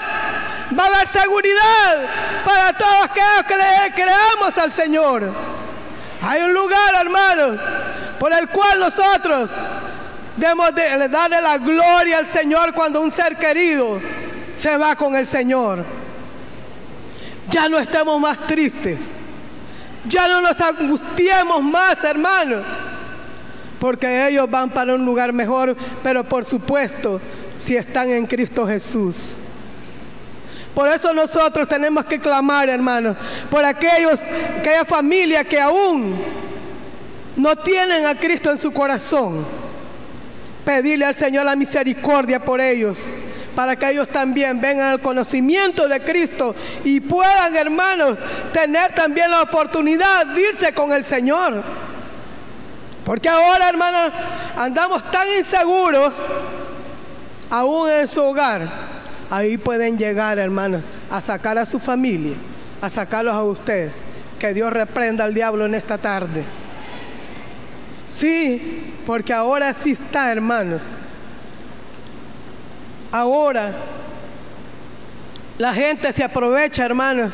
va 0.78 0.84
a 0.84 0.88
haber 0.88 1.08
seguridad 1.10 1.98
para 2.46 2.74
todos 2.74 3.06
aquellos 3.06 3.46
que 3.46 3.56
le 3.58 3.94
creamos 3.94 4.58
al 4.58 4.72
Señor. 4.72 5.34
Hay 6.22 6.42
un 6.42 6.54
lugar, 6.54 6.96
hermanos, 6.96 7.60
por 8.18 8.32
el 8.32 8.48
cual 8.48 8.80
nosotros 8.80 9.50
debemos 10.38 10.74
de 10.74 11.10
darle 11.10 11.42
la 11.42 11.58
gloria 11.58 12.20
al 12.20 12.26
Señor 12.26 12.74
cuando 12.74 13.02
un 13.02 13.12
ser 13.12 13.36
querido 13.36 14.00
se 14.56 14.78
va 14.78 14.96
con 14.96 15.16
el 15.16 15.28
Señor. 15.28 15.99
Ya 17.50 17.68
no 17.68 17.80
estemos 17.80 18.20
más 18.20 18.40
tristes. 18.48 19.08
Ya 20.08 20.28
no 20.28 20.42
nos 20.42 20.60
angustiemos 20.60 21.62
más, 21.62 22.04
hermanos. 22.04 22.64
Porque 23.80 24.28
ellos 24.28 24.50
van 24.50 24.70
para 24.70 24.94
un 24.96 25.06
lugar 25.06 25.32
mejor, 25.34 25.76
pero 26.04 26.24
por 26.24 26.44
supuesto, 26.44 27.22
si 27.58 27.76
están 27.76 28.10
en 28.10 28.26
Cristo 28.26 28.68
Jesús. 28.68 29.38
Por 30.76 30.88
eso 30.90 31.14
nosotros 31.14 31.68
tenemos 31.68 32.06
que 32.06 32.20
clamar, 32.20 32.70
hermanos, 32.70 33.16
por 33.50 33.66
aquellos, 33.66 34.20
aquella 34.60 34.86
familia 34.86 35.44
que 35.44 35.60
aún 35.60 36.16
no 37.36 37.56
tienen 37.56 38.06
a 38.06 38.16
Cristo 38.16 38.52
en 38.52 38.60
su 38.60 38.72
corazón. 38.72 39.46
Pedirle 40.66 41.06
al 41.06 41.16
Señor 41.16 41.46
la 41.46 41.56
misericordia 41.56 42.40
por 42.44 42.62
ellos 42.62 43.08
para 43.56 43.76
que 43.76 43.90
ellos 43.90 44.08
también 44.08 44.62
vengan 44.62 44.92
al 44.92 45.00
conocimiento 45.00 45.88
de 45.88 46.02
Cristo 46.02 46.56
y 46.84 47.00
puedan, 47.00 47.56
hermanos, 47.56 48.18
tener 48.52 48.94
también 48.94 49.32
la 49.32 49.42
oportunidad 49.42 50.26
de 50.28 50.42
irse 50.42 50.74
con 50.74 50.92
el 50.92 51.04
Señor. 51.04 51.64
Porque 53.06 53.28
ahora, 53.28 53.70
hermanos, 53.70 54.12
andamos 54.56 55.04
tan 55.12 55.28
inseguros, 55.38 56.14
aún 57.50 57.90
en 57.90 58.08
su 58.08 58.22
hogar. 58.22 58.68
Ahí 59.30 59.58
pueden 59.58 59.98
llegar, 59.98 60.40
hermanos, 60.40 60.84
a 61.10 61.22
sacar 61.22 61.58
a 61.58 61.66
su 61.66 61.80
familia, 61.80 62.36
a 62.82 62.90
sacarlos 62.90 63.36
a 63.36 63.44
ustedes. 63.44 63.92
Que 64.40 64.54
Dios 64.54 64.72
reprenda 64.72 65.26
al 65.26 65.34
diablo 65.34 65.66
en 65.66 65.76
esta 65.76 65.98
tarde. 65.98 66.44
Sí, 68.12 68.94
porque 69.06 69.34
ahora 69.34 69.74
sí 69.74 69.92
está, 69.92 70.32
hermanos, 70.32 70.84
Ahora, 73.12 73.72
la 75.58 75.74
gente 75.74 76.14
se 76.14 76.24
aprovecha, 76.24 76.86
hermanos. 76.86 77.34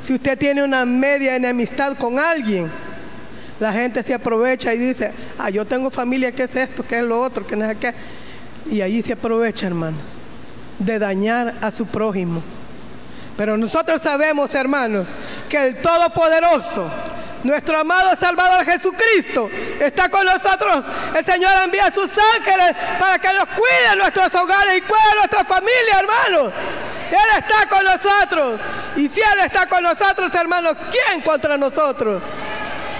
Si 0.00 0.14
usted 0.14 0.38
tiene 0.38 0.64
una 0.64 0.84
media 0.84 1.36
enemistad 1.36 1.96
con 1.96 2.18
alguien, 2.18 2.70
la 3.60 3.72
gente 3.72 4.02
se 4.02 4.14
aprovecha 4.14 4.74
y 4.74 4.78
dice, 4.78 5.12
ah, 5.38 5.50
yo 5.50 5.64
tengo 5.64 5.90
familia, 5.90 6.32
¿qué 6.32 6.44
es 6.44 6.56
esto? 6.56 6.84
¿Qué 6.84 6.98
es 6.98 7.04
lo 7.04 7.20
otro? 7.20 7.46
¿Qué 7.46 7.54
no 7.54 7.64
es 7.64 7.76
qué? 7.78 7.94
Y 8.70 8.80
ahí 8.80 9.02
se 9.02 9.12
aprovecha, 9.12 9.66
hermano, 9.66 9.96
de 10.78 10.98
dañar 10.98 11.54
a 11.60 11.70
su 11.70 11.86
prójimo. 11.86 12.42
Pero 13.36 13.56
nosotros 13.56 14.02
sabemos, 14.02 14.54
hermanos, 14.54 15.06
que 15.48 15.66
el 15.66 15.76
Todopoderoso, 15.76 16.88
nuestro 17.44 17.78
amado 17.78 18.16
Salvador 18.16 18.64
Jesucristo 18.64 19.50
está 19.80 20.08
con 20.08 20.24
nosotros. 20.24 20.84
El 21.14 21.24
Señor 21.24 21.52
envía 21.64 21.86
a 21.86 21.92
sus 21.92 22.10
ángeles 22.36 22.76
para 22.98 23.18
que 23.18 23.32
nos 23.32 23.46
cuiden 23.48 23.98
nuestros 23.98 24.34
hogares 24.34 24.78
y 24.78 24.80
cuiden 24.82 25.16
nuestra 25.16 25.44
familia, 25.44 26.00
hermanos. 26.00 26.52
Él 27.10 27.38
está 27.38 27.66
con 27.68 27.84
nosotros. 27.84 28.60
Y 28.96 29.08
si 29.08 29.20
Él 29.20 29.40
está 29.44 29.66
con 29.66 29.82
nosotros, 29.82 30.34
hermanos, 30.34 30.76
¿quién 30.90 31.20
contra 31.20 31.56
nosotros? 31.58 32.22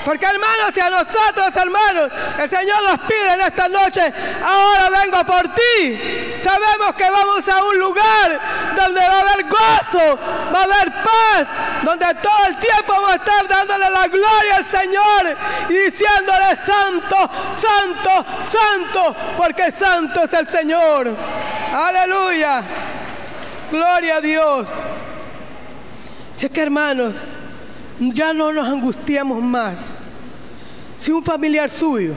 Porque 0.05 0.27
hermanos, 0.27 0.71
si 0.75 0.81
a 0.81 0.91
nosotros, 0.91 1.55
hermanos, 1.55 2.11
el 2.39 2.51
Señor 2.51 2.83
nos 2.83 3.01
pide 3.07 3.35
en 3.35 3.41
esta 3.41 3.69
noche, 3.69 4.13
ahora 4.45 4.91
vengo 4.91 5.25
por 5.25 5.43
ti. 5.55 6.35
Sabemos 6.43 6.95
que 6.97 7.09
vamos 7.09 7.49
a 7.49 7.63
un 7.63 7.79
lugar 7.79 8.41
donde 8.75 9.01
va 9.01 9.19
a 9.19 9.21
haber 9.21 9.45
gozo, 9.45 10.19
va 10.53 10.61
a 10.61 10.65
haber 10.65 10.93
paz, 10.93 11.49
donde 11.83 12.15
todo 12.17 12.47
el 12.49 12.57
tiempo 12.57 12.93
vamos 12.93 13.11
a 13.13 13.15
estar 13.15 13.47
dándole 13.47 13.91
la 13.91 14.09
gloria 14.09 14.57
al 14.57 14.65
Señor 14.65 15.37
y 15.69 15.75
diciéndole 15.75 16.57
santo, 16.57 17.31
santo, 17.55 18.27
santo, 18.45 19.17
porque 19.37 19.71
santo 19.71 20.25
es 20.25 20.33
el 20.33 20.49
Señor. 20.49 21.15
Aleluya. 21.73 22.63
Gloria 23.71 24.17
a 24.17 24.21
Dios. 24.21 24.69
Sé 26.35 26.51
que 26.51 26.61
hermanos, 26.61 27.15
ya 28.11 28.33
no 28.33 28.53
nos 28.53 28.67
angustiamos 28.69 29.43
más. 29.43 29.95
Si 30.97 31.11
un 31.11 31.23
familiar 31.23 31.71
suyo 31.71 32.15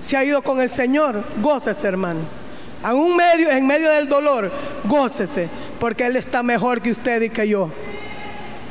se 0.00 0.16
ha 0.16 0.24
ido 0.24 0.42
con 0.42 0.60
el 0.60 0.70
Señor, 0.70 1.24
gócese, 1.40 1.86
hermano. 1.86 2.20
En, 2.84 3.16
medio, 3.16 3.50
en 3.50 3.66
medio 3.66 3.90
del 3.90 4.08
dolor, 4.08 4.50
gócese, 4.84 5.48
porque 5.78 6.06
Él 6.06 6.16
está 6.16 6.42
mejor 6.42 6.80
que 6.82 6.90
usted 6.90 7.22
y 7.22 7.30
que 7.30 7.48
yo. 7.48 7.70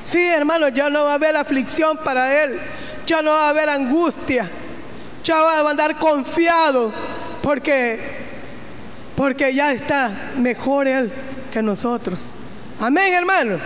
Sí, 0.04 0.22
hermano, 0.22 0.68
ya 0.70 0.90
no 0.90 1.06
va 1.06 1.12
a 1.12 1.16
haber 1.16 1.38
aflicción 1.38 1.98
para 2.04 2.44
Él, 2.44 2.60
ya 3.06 3.22
no 3.22 3.32
va 3.32 3.48
a 3.48 3.50
haber 3.50 3.70
angustia, 3.70 4.50
ya 5.24 5.42
va 5.42 5.60
a 5.60 5.70
andar 5.70 5.96
confiado, 5.98 6.92
porque, 7.42 8.00
porque 9.16 9.54
ya 9.54 9.72
está 9.72 10.12
mejor 10.38 10.88
Él 10.88 11.12
que 11.52 11.62
nosotros. 11.62 12.32
Amén, 12.80 13.14
hermano. 13.14 13.58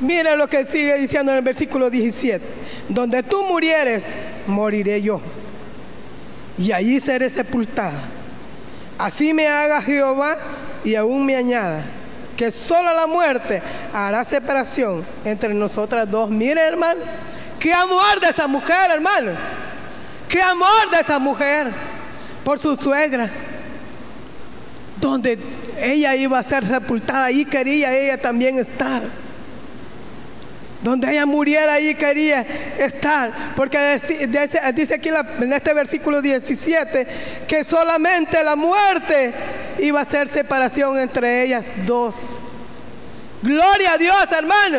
Mira 0.00 0.34
lo 0.34 0.48
que 0.48 0.64
sigue 0.64 0.96
diciendo 0.96 1.32
en 1.32 1.38
el 1.38 1.44
versículo 1.44 1.90
17. 1.90 2.44
Donde 2.88 3.22
tú 3.22 3.44
murieres, 3.44 4.14
moriré 4.46 5.02
yo. 5.02 5.20
Y 6.56 6.72
allí 6.72 7.00
seré 7.00 7.28
sepultada. 7.28 8.02
Así 8.98 9.32
me 9.32 9.46
haga 9.46 9.82
Jehová 9.82 10.36
y 10.84 10.94
aún 10.94 11.24
me 11.24 11.36
añada 11.36 11.84
que 12.36 12.50
solo 12.50 12.94
la 12.94 13.06
muerte 13.06 13.60
hará 13.92 14.24
separación 14.24 15.04
entre 15.26 15.52
nosotras 15.52 16.10
dos. 16.10 16.30
Mire, 16.30 16.62
hermano, 16.62 17.02
qué 17.58 17.72
amor 17.74 18.18
de 18.18 18.28
esa 18.28 18.48
mujer, 18.48 18.90
hermano. 18.90 19.32
Qué 20.26 20.40
amor 20.40 20.90
de 20.90 21.00
esa 21.00 21.18
mujer 21.18 21.70
por 22.42 22.58
su 22.58 22.76
suegra. 22.76 23.28
Donde 24.98 25.38
ella 25.78 26.14
iba 26.14 26.38
a 26.38 26.42
ser 26.42 26.66
sepultada, 26.66 27.26
ahí 27.26 27.44
quería 27.44 27.94
ella 27.94 28.18
también 28.18 28.58
estar. 28.58 29.02
Donde 30.82 31.10
ella 31.10 31.26
muriera, 31.26 31.74
ahí 31.74 31.94
quería 31.94 32.44
estar. 32.78 33.30
Porque 33.54 34.00
dice 34.74 34.94
aquí 34.94 35.08
en 35.08 35.52
este 35.52 35.74
versículo 35.74 36.22
17 36.22 37.06
que 37.46 37.64
solamente 37.64 38.42
la 38.42 38.56
muerte 38.56 39.32
iba 39.78 40.00
a 40.00 40.04
ser 40.04 40.28
separación 40.28 40.98
entre 40.98 41.44
ellas 41.44 41.66
dos. 41.84 42.16
Gloria 43.42 43.92
a 43.92 43.98
Dios, 43.98 44.32
hermano. 44.32 44.78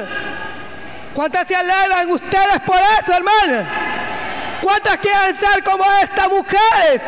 ¿Cuántas 1.13 1.47
se 1.47 1.55
alegran 1.55 2.09
ustedes 2.09 2.61
por 2.65 2.79
eso, 2.99 3.13
hermano? 3.13 3.67
¿Cuántas 4.61 4.97
quieren 4.97 5.35
ser 5.35 5.63
como 5.63 5.83
estas 6.01 6.29
mujeres? 6.29 7.01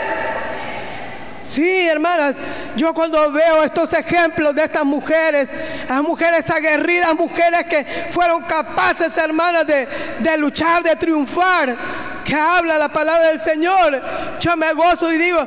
Sí, 1.44 1.88
hermanas, 1.88 2.36
yo 2.78 2.94
cuando 2.94 3.32
veo 3.32 3.64
estos 3.64 3.92
ejemplos 3.94 4.56
de 4.56 4.64
estas 4.64 4.86
mujeres, 4.86 5.50
las 5.90 6.02
mujeres 6.02 6.50
aguerridas, 6.50 7.14
mujeres 7.16 7.66
que 7.66 7.86
fueron 8.12 8.42
capaces, 8.44 9.16
hermanas, 9.18 9.66
de, 9.68 10.38
luchar, 10.38 10.82
de 10.84 10.96
triunfar, 10.96 11.76
que 12.24 12.34
habla 12.34 12.78
la 12.78 12.88
palabra 12.88 13.28
del 13.28 13.42
Señor, 13.42 14.02
yo 14.40 14.56
me 14.56 14.72
gozo 14.74 15.12
y 15.12 15.18
digo, 15.18 15.46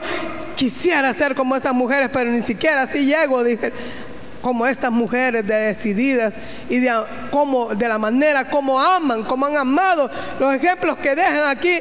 quisiera 0.55 1.15
ser 1.15 1.35
como 1.35 1.57
esas 1.57 1.73
mujeres, 1.73 2.11
pero 2.13 2.31
ni 2.31 2.43
siquiera 2.43 2.83
así 2.83 3.07
llego, 3.07 3.43
dije, 3.43 3.73
como 4.43 4.67
estas 4.67 4.93
mujeres 4.93 5.47
decididas 5.47 6.35
y 6.69 6.87
como, 7.31 7.75
de 7.75 7.89
la 7.89 7.99
manera 7.99 8.45
como 8.45 8.79
aman, 8.79 9.25
como 9.25 9.47
han 9.47 9.57
amado, 9.57 10.11
los 10.39 10.55
ejemplos 10.55 10.99
que 10.99 11.15
dejan 11.15 11.49
aquí 11.49 11.81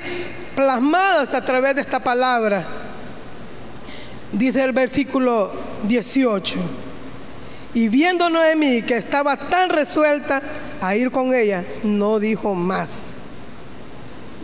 plasmados 0.55 1.33
a 1.33 1.41
través 1.41 1.75
de 1.75 1.81
esta 1.81 1.99
palabra. 1.99 2.84
Dice 4.35 4.61
el 4.63 4.73
versículo 4.73 5.49
18. 5.87 6.59
Y 7.73 7.87
viendo 7.87 8.29
Noemí 8.29 8.81
que 8.81 8.97
estaba 8.97 9.37
tan 9.37 9.69
resuelta 9.69 10.41
a 10.81 10.93
ir 10.95 11.09
con 11.09 11.33
ella, 11.33 11.63
no 11.83 12.19
dijo 12.19 12.53
más. 12.53 12.97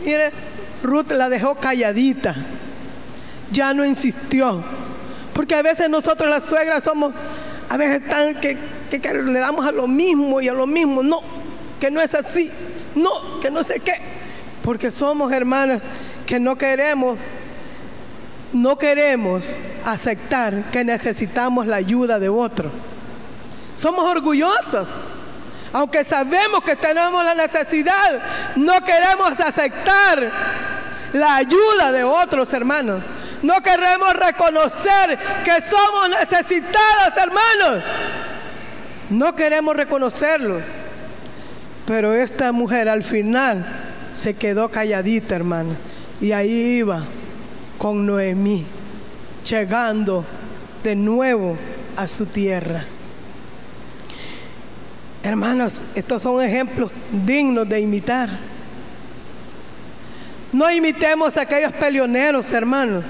Mire, 0.04 0.32
Ruth 0.82 1.12
la 1.12 1.28
dejó 1.28 1.56
calladita, 1.56 2.36
ya 3.52 3.74
no 3.74 3.86
insistió. 3.86 4.64
Porque 5.34 5.56
a 5.56 5.62
veces 5.62 5.90
nosotros 5.90 6.30
las 6.30 6.44
suegras 6.44 6.84
somos, 6.84 7.14
a 7.68 7.76
veces 7.76 8.08
tan 8.08 8.36
que, 8.36 8.58
que, 8.90 9.02
que 9.02 9.14
le 9.14 9.40
damos 9.40 9.66
a 9.66 9.74
lo 9.74 9.88
mismo 9.88 10.40
y 10.40 10.48
a 10.48 10.54
lo 10.54 10.68
mismo. 10.68 11.04
No, 11.04 11.20
que 11.82 11.92
no 11.92 12.00
es 12.00 12.16
así. 12.16 12.50
No, 12.96 13.42
que 13.42 13.52
no 13.52 13.62
sé 13.64 13.82
qué. 13.82 13.96
Porque 14.64 14.90
somos 14.90 15.34
hermanas 15.34 15.82
que 16.26 16.40
no 16.40 16.58
queremos, 16.58 17.20
no 18.54 18.78
queremos 18.78 19.46
aceptar 19.86 20.70
que 20.72 20.84
necesitamos 20.84 21.68
la 21.68 21.78
ayuda 21.78 22.20
de 22.20 22.30
otro. 22.30 22.70
Somos 23.76 24.06
orgullosas. 24.06 24.90
Aunque 25.74 26.04
sabemos 26.04 26.64
que 26.64 26.76
tenemos 26.76 27.24
la 27.24 27.34
necesidad, 27.34 28.20
no 28.58 28.82
queremos 28.84 29.40
aceptar 29.40 30.30
la 31.14 31.36
ayuda 31.38 31.94
de 31.94 32.04
otros 32.04 32.52
hermanos. 32.54 33.02
No 33.42 33.62
queremos 33.62 34.14
reconocer 34.14 35.18
que 35.46 35.62
somos 35.62 36.10
necesitadas, 36.10 37.16
hermanos. 37.16 37.84
No 39.10 39.34
queremos 39.34 39.76
reconocerlo. 39.76 40.60
Pero 41.86 42.14
esta 42.14 42.52
mujer 42.52 42.90
al 42.90 43.04
final 43.04 43.66
se 44.14 44.34
quedó 44.34 44.70
calladita, 44.70 45.36
hermano. 45.36 45.76
Y 46.20 46.34
ahí 46.34 46.80
iba 46.80 47.04
con 47.82 48.06
Noemí, 48.06 48.64
llegando 49.44 50.24
de 50.84 50.96
nuevo 50.96 51.58
a 51.98 52.08
su 52.08 52.28
tierra. 52.28 52.86
Hermanos, 55.24 55.74
estos 55.96 56.22
son 56.22 56.44
ejemplos 56.44 56.92
dignos 57.26 57.68
de 57.68 57.80
imitar. 57.80 58.30
No 60.54 60.70
imitemos 60.70 61.36
a 61.38 61.42
aquellos 61.42 61.72
peleoneros, 61.72 62.54
hermanos, 62.54 63.04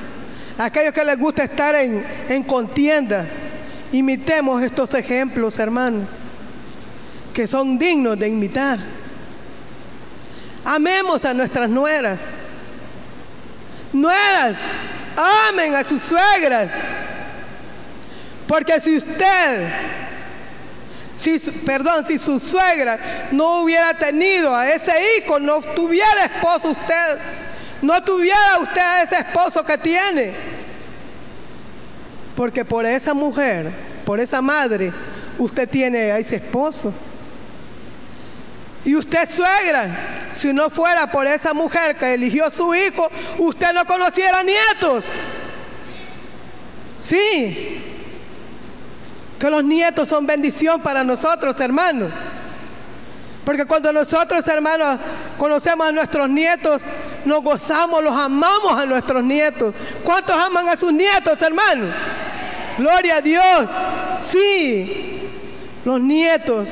a 0.58 0.64
aquellos 0.64 0.94
que 0.94 1.04
les 1.04 1.20
gusta 1.20 1.44
estar 1.44 1.76
en, 1.76 2.02
en 2.30 2.42
contiendas. 2.42 3.40
Imitemos 3.92 4.64
estos 4.64 4.94
ejemplos, 4.94 5.60
hermanos, 5.60 6.08
que 7.34 7.46
son 7.46 7.78
dignos 7.78 8.18
de 8.18 8.30
imitar. 8.30 8.80
Amemos 10.64 11.26
a 11.26 11.34
nuestras 11.34 11.70
nueras. 11.70 12.22
Nueras, 13.94 14.58
amen 15.16 15.76
a 15.76 15.84
sus 15.84 16.02
suegras. 16.02 16.72
Porque 18.48 18.80
si 18.82 18.98
usted 18.98 19.68
si, 21.22 21.38
perdón, 21.38 22.04
si 22.04 22.18
su 22.18 22.40
suegra 22.40 22.98
no 23.32 23.62
hubiera 23.62 23.94
tenido 23.94 24.56
a 24.56 24.72
ese 24.72 24.92
hijo, 25.18 25.40
no 25.40 25.62
tuviera 25.62 26.26
esposo 26.26 26.72
usted, 26.72 27.20
no 27.84 28.02
tuviera 28.04 28.58
usted 28.60 28.82
a 28.82 29.04
ese 29.04 29.20
esposo 29.20 29.64
que 29.64 29.78
tiene. 29.78 30.34
Porque 32.36 32.66
por 32.66 32.88
esa 32.88 33.14
mujer, 33.14 33.70
por 34.04 34.20
esa 34.20 34.42
madre, 34.42 34.92
usted 35.38 35.70
tiene 35.70 36.12
a 36.12 36.18
ese 36.18 36.38
esposo. 36.38 36.92
Y 38.84 38.96
usted 38.96 39.30
suegra, 39.30 40.30
si 40.32 40.54
no 40.54 40.70
fuera 40.70 41.12
por 41.12 41.28
esa 41.28 41.54
mujer 41.54 41.96
que 41.96 42.14
eligió 42.14 42.46
a 42.46 42.52
su 42.52 42.74
hijo, 42.74 43.10
usted 43.38 43.74
no 43.74 43.86
conociera 43.86 44.42
nietos. 44.42 45.06
Sí, 47.00 47.82
que 49.40 49.50
los 49.50 49.64
nietos 49.64 50.10
son 50.10 50.26
bendición 50.26 50.82
para 50.82 51.04
nosotros, 51.04 51.60
hermanos. 51.60 52.12
Porque 53.46 53.66
cuando 53.66 53.92
nosotros, 53.92 54.48
hermanos, 54.48 55.00
conocemos 55.38 55.88
a 55.88 55.92
nuestros 55.92 56.30
nietos, 56.30 56.82
nos 57.26 57.44
gozamos, 57.44 58.04
los 58.04 58.16
amamos 58.16 58.80
a 58.80 58.86
nuestros 58.86 59.24
nietos. 59.24 59.74
¿Cuántos 60.04 60.36
aman 60.36 60.70
a 60.70 60.78
sus 60.78 60.94
nietos, 60.94 61.40
hermanos? 61.42 61.90
Gloria 62.78 63.18
a 63.18 63.22
Dios. 63.22 63.70
Sí, 64.22 65.30
los 65.86 66.00
nietos 66.00 66.70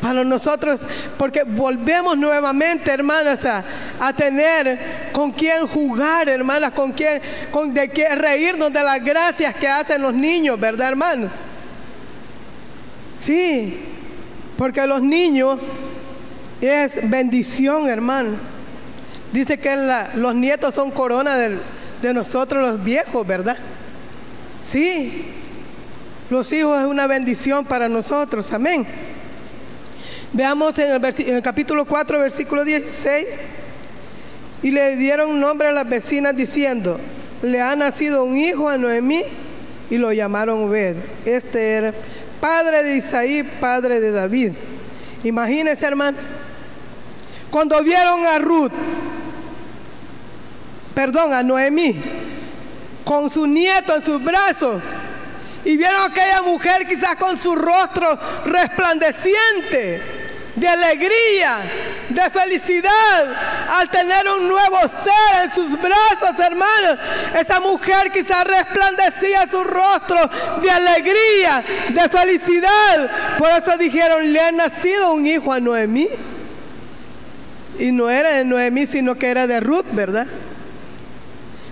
para 0.00 0.24
nosotros, 0.24 0.80
porque 1.18 1.44
volvemos 1.44 2.16
nuevamente, 2.16 2.90
hermanas, 2.90 3.44
a, 3.44 4.12
tener 4.14 4.78
con 5.12 5.30
quién 5.30 5.66
jugar, 5.66 6.28
hermanas, 6.28 6.72
con 6.72 6.92
quién, 6.92 7.20
con 7.50 7.74
de 7.74 7.90
qué 7.90 8.14
reírnos 8.14 8.72
de 8.72 8.82
las 8.82 9.04
gracias 9.04 9.54
que 9.54 9.68
hacen 9.68 10.02
los 10.02 10.14
niños, 10.14 10.58
¿verdad, 10.58 10.88
hermanos? 10.88 11.30
Sí, 13.18 13.78
porque 14.56 14.86
los 14.86 15.02
niños 15.02 15.58
es 16.60 17.08
bendición, 17.08 17.86
hermano. 17.86 18.36
Dice 19.32 19.58
que 19.58 19.76
los 20.14 20.34
nietos 20.34 20.74
son 20.74 20.90
corona 20.90 21.36
de, 21.36 21.58
de 22.00 22.14
nosotros 22.14 22.66
los 22.66 22.82
viejos, 22.82 23.26
¿verdad? 23.26 23.56
Sí, 24.62 25.26
los 26.30 26.50
hijos 26.52 26.80
es 26.80 26.86
una 26.86 27.06
bendición 27.06 27.64
para 27.64 27.88
nosotros, 27.88 28.52
amén. 28.52 28.86
Veamos 30.32 30.78
en 30.78 31.04
el, 31.34 31.42
capítulo 31.42 31.84
4, 31.84 32.20
versículo 32.20 32.64
16. 32.64 33.26
Y 34.62 34.70
le 34.70 34.94
dieron 34.94 35.40
nombre 35.40 35.68
a 35.68 35.72
las 35.72 35.88
vecinas 35.88 36.36
diciendo, 36.36 37.00
le 37.42 37.60
ha 37.60 37.74
nacido 37.74 38.22
un 38.22 38.36
hijo 38.36 38.68
a 38.68 38.78
Noemí 38.78 39.22
y 39.90 39.98
lo 39.98 40.12
llamaron 40.12 40.68
Obed. 40.68 40.96
Este 41.24 41.72
era 41.72 41.94
padre 42.40 42.84
de 42.84 42.96
Isaí, 42.96 43.42
padre 43.42 43.98
de 43.98 44.12
David. 44.12 44.52
Imagínense, 45.24 45.84
hermano, 45.84 46.18
cuando 47.50 47.82
vieron 47.82 48.24
a 48.24 48.38
Ruth, 48.38 48.72
perdón, 50.94 51.32
a 51.32 51.42
Noemí, 51.42 52.00
con 53.04 53.28
su 53.30 53.48
nieto 53.48 53.96
en 53.96 54.04
sus 54.04 54.22
brazos, 54.22 54.82
y 55.64 55.76
vieron 55.76 56.02
a 56.02 56.04
aquella 56.06 56.42
mujer 56.42 56.86
quizás 56.86 57.16
con 57.16 57.36
su 57.36 57.54
rostro 57.56 58.18
resplandeciente, 58.44 60.19
de 60.60 60.68
alegría, 60.68 61.58
de 62.10 62.30
felicidad 62.30 63.26
al 63.70 63.88
tener 63.88 64.28
un 64.28 64.46
nuevo 64.46 64.76
ser 64.88 65.44
en 65.44 65.50
sus 65.50 65.80
brazos, 65.80 66.38
hermanos. 66.38 66.98
Esa 67.38 67.60
mujer 67.60 68.10
quizás 68.12 68.44
resplandecía 68.44 69.48
su 69.50 69.64
rostro 69.64 70.18
de 70.62 70.70
alegría, 70.70 71.62
de 71.88 72.08
felicidad. 72.08 73.10
Por 73.38 73.50
eso 73.50 73.76
dijeron, 73.78 74.32
le 74.32 74.40
ha 74.40 74.52
nacido 74.52 75.14
un 75.14 75.26
hijo 75.26 75.52
a 75.52 75.60
Noemí. 75.60 76.08
Y 77.78 77.92
no 77.92 78.10
era 78.10 78.30
de 78.32 78.44
Noemí, 78.44 78.86
sino 78.86 79.14
que 79.14 79.30
era 79.30 79.46
de 79.46 79.60
Ruth, 79.60 79.86
¿verdad? 79.92 80.26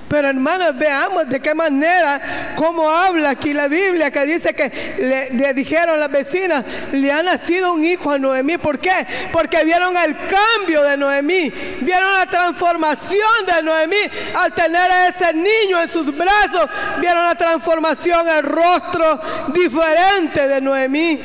Pero 0.08 0.28
hermanos, 0.28 0.76
veamos 0.78 1.28
de 1.28 1.38
qué 1.38 1.54
manera, 1.54 2.54
cómo 2.56 2.90
habla 2.90 3.30
aquí 3.30 3.52
la 3.52 3.68
Biblia, 3.68 4.10
que 4.10 4.24
dice 4.24 4.54
que 4.54 4.96
le, 4.98 5.30
le, 5.30 5.52
dijeron 5.52 6.00
las 6.00 6.10
vecinas, 6.10 6.64
le 6.92 7.12
ha 7.12 7.22
nacido 7.22 7.74
un 7.74 7.84
hijo 7.84 8.12
a 8.12 8.18
Noemí. 8.18 8.56
¿Por 8.56 8.78
qué? 8.78 9.06
Porque 9.30 9.64
vieron 9.64 9.94
el 9.98 10.16
cambio 10.16 10.82
de 10.82 10.96
Noemí, 10.96 11.52
vieron 11.80 12.10
la 12.14 12.24
transformación 12.24 13.28
de 13.46 13.62
Noemí 13.62 13.96
al 14.34 14.52
tener 14.54 14.90
a 14.90 15.08
ese 15.08 15.34
niño 15.34 15.80
en 15.82 15.90
sus 15.90 16.16
brazos, 16.16 16.70
vieron 17.00 17.26
la 17.26 17.34
transformación, 17.34 18.26
el 18.28 18.44
rostro 18.44 19.20
diferente 19.48 20.48
de 20.48 20.60
Noemí. 20.60 21.20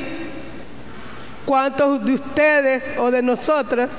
¿Cuántos 1.46 2.04
de 2.04 2.12
ustedes 2.14 2.84
o 2.98 3.10
de 3.10 3.22
nosotras? 3.22 3.90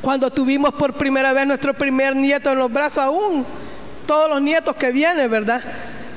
Cuando 0.00 0.30
tuvimos 0.30 0.72
por 0.74 0.94
primera 0.94 1.32
vez 1.32 1.46
nuestro 1.46 1.74
primer 1.74 2.14
nieto 2.14 2.50
en 2.50 2.58
los 2.58 2.72
brazos, 2.72 2.98
aún 2.98 3.44
todos 4.06 4.30
los 4.30 4.40
nietos 4.40 4.76
que 4.76 4.90
vienen, 4.90 5.30
¿verdad? 5.30 5.60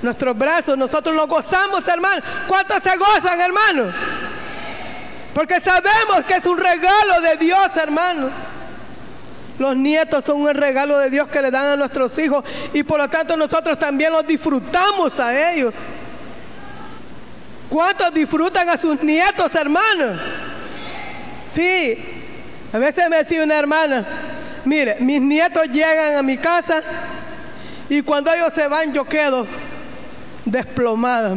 Nuestros 0.02 0.38
brazos, 0.38 0.78
nosotros 0.78 1.16
nos 1.16 1.28
gozamos, 1.28 1.88
hermano. 1.88 2.22
¿Cuántos 2.48 2.82
se 2.82 2.96
gozan, 2.98 3.40
hermano? 3.40 3.92
Porque 5.34 5.60
sabemos 5.60 6.26
que 6.28 6.36
es 6.36 6.46
un 6.46 6.58
regalo 6.58 7.22
de 7.22 7.38
Dios, 7.38 7.76
hermano. 7.76 8.30
Los 9.60 9.76
nietos 9.76 10.24
son 10.24 10.42
un 10.42 10.54
regalo 10.54 10.98
de 10.98 11.10
Dios 11.10 11.28
que 11.28 11.42
le 11.42 11.52
dan 11.52 11.66
a 11.66 11.76
nuestros 11.76 12.18
hijos 12.18 12.44
y 12.74 12.84
por 12.84 13.00
lo 13.00 13.10
tanto 13.10 13.38
nosotros 13.38 13.78
también 13.78 14.12
los 14.12 14.26
disfrutamos 14.26 15.20
a 15.20 15.52
ellos. 15.52 15.74
¿Cuántos 17.70 18.14
disfrutan 18.14 18.68
a 18.70 18.78
sus 18.78 19.02
nietos, 19.04 19.54
hermanos? 19.54 20.20
Sí, 21.54 22.21
a 22.74 22.78
veces 22.78 23.10
me 23.10 23.18
decía 23.18 23.44
una 23.44 23.58
hermana, 23.58 24.06
mire, 24.66 24.98
mis 25.00 25.22
nietos 25.22 25.68
llegan 25.70 26.16
a 26.16 26.24
mi 26.24 26.38
casa 26.38 26.82
Y 27.90 28.02
cuando 28.04 28.34
ellos 28.34 28.54
se 28.54 28.70
van, 28.70 28.94
yo 28.94 29.04
quedo 29.04 29.46
desplomada. 30.46 31.36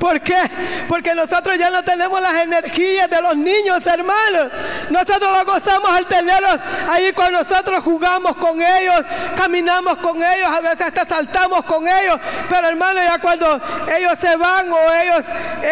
¿Por 0.00 0.18
qué? 0.22 0.40
Porque 0.88 1.14
nosotros 1.14 1.58
ya 1.58 1.68
no 1.68 1.84
tenemos 1.84 2.18
las 2.22 2.40
energías 2.40 3.08
de 3.10 3.20
los 3.20 3.36
niños, 3.36 3.86
hermanos. 3.86 4.50
Nosotros 4.88 5.30
lo 5.30 5.44
gozamos 5.44 5.90
al 5.90 6.06
tenerlos 6.06 6.58
ahí 6.88 7.12
cuando 7.12 7.44
nosotros 7.44 7.84
jugamos 7.84 8.34
con 8.36 8.62
ellos, 8.62 9.04
caminamos 9.36 9.98
con 9.98 10.16
ellos, 10.16 10.48
a 10.50 10.60
veces 10.60 10.86
hasta 10.86 11.04
saltamos 11.04 11.66
con 11.66 11.86
ellos. 11.86 12.18
Pero 12.48 12.68
hermanos, 12.68 13.04
ya 13.04 13.18
cuando 13.18 13.60
ellos 13.94 14.18
se 14.18 14.34
van 14.36 14.72
o 14.72 14.90
ellos 14.90 15.24
eh, 15.62 15.66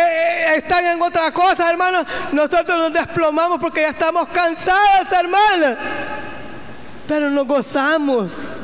eh, 0.49 0.57
están 0.57 0.85
en 0.85 1.01
otra 1.01 1.33
cosa, 1.33 1.71
hermanos, 1.71 2.05
nosotros 2.33 2.77
nos 2.77 2.93
desplomamos 2.93 3.59
porque 3.59 3.81
ya 3.81 3.88
estamos 3.88 4.29
cansados, 4.29 5.11
hermanos. 5.11 5.79
Pero 7.07 7.31
nos 7.31 7.47
gozamos. 7.47 8.58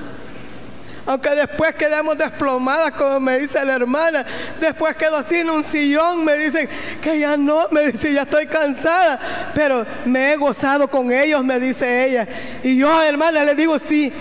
Aunque 1.06 1.30
después 1.30 1.74
quedamos 1.74 2.16
desplomadas, 2.16 2.92
como 2.92 3.20
me 3.20 3.38
dice 3.38 3.62
la 3.64 3.74
hermana, 3.74 4.24
después 4.58 4.96
quedo 4.96 5.18
así 5.18 5.36
en 5.36 5.50
un 5.50 5.62
sillón, 5.62 6.24
me 6.24 6.36
dicen 6.36 6.68
que 7.02 7.18
ya 7.18 7.36
no, 7.36 7.68
me 7.70 7.92
dice, 7.92 8.12
ya 8.12 8.22
estoy 8.22 8.46
cansada, 8.46 9.18
pero 9.54 9.84
me 10.06 10.32
he 10.32 10.36
gozado 10.36 10.88
con 10.88 11.12
ellos, 11.12 11.44
me 11.44 11.60
dice 11.60 12.06
ella. 12.06 12.26
Y 12.62 12.78
yo, 12.78 13.02
hermana, 13.02 13.44
le 13.44 13.54
digo, 13.54 13.78
sí, 13.78 14.12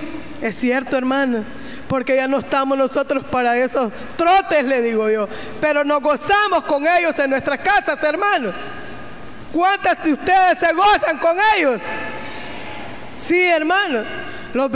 es 0.41 0.55
cierto, 0.55 0.97
hermana 0.97 1.43
porque 1.87 2.15
ya 2.15 2.27
no 2.27 2.39
estamos 2.39 2.75
nosotros 2.75 3.23
para 3.25 3.55
esos 3.55 3.91
trotes, 4.15 4.65
le 4.65 4.81
digo 4.81 5.11
yo, 5.11 5.29
pero 5.61 5.83
nos 5.83 6.01
gozamos 6.01 6.63
con 6.63 6.87
ellos 6.87 7.19
en 7.19 7.29
nuestras 7.29 7.59
casas, 7.59 8.01
hermanos. 8.01 8.55
¿Cuántas 9.51 10.03
de 10.03 10.13
ustedes 10.13 10.57
se 10.57 10.73
gozan 10.73 11.19
con 11.19 11.37
ellos? 11.55 11.79
Sí, 13.15 13.45
hermano 13.45 13.99
los, 14.53 14.69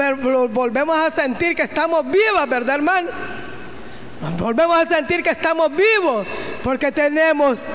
volvemos 0.51 0.97
a 0.97 1.11
sentir 1.11 1.55
que 1.55 1.63
estamos 1.63 2.05
vivas, 2.05 2.49
¿verdad, 2.49 2.75
hermano? 2.75 3.09
Nos 4.21 4.37
volvemos 4.37 4.75
a 4.75 4.85
sentir 4.85 5.21
que 5.21 5.29
estamos 5.29 5.69
vivos 5.69 6.25
porque 6.63 6.91
tenemos 6.91 7.65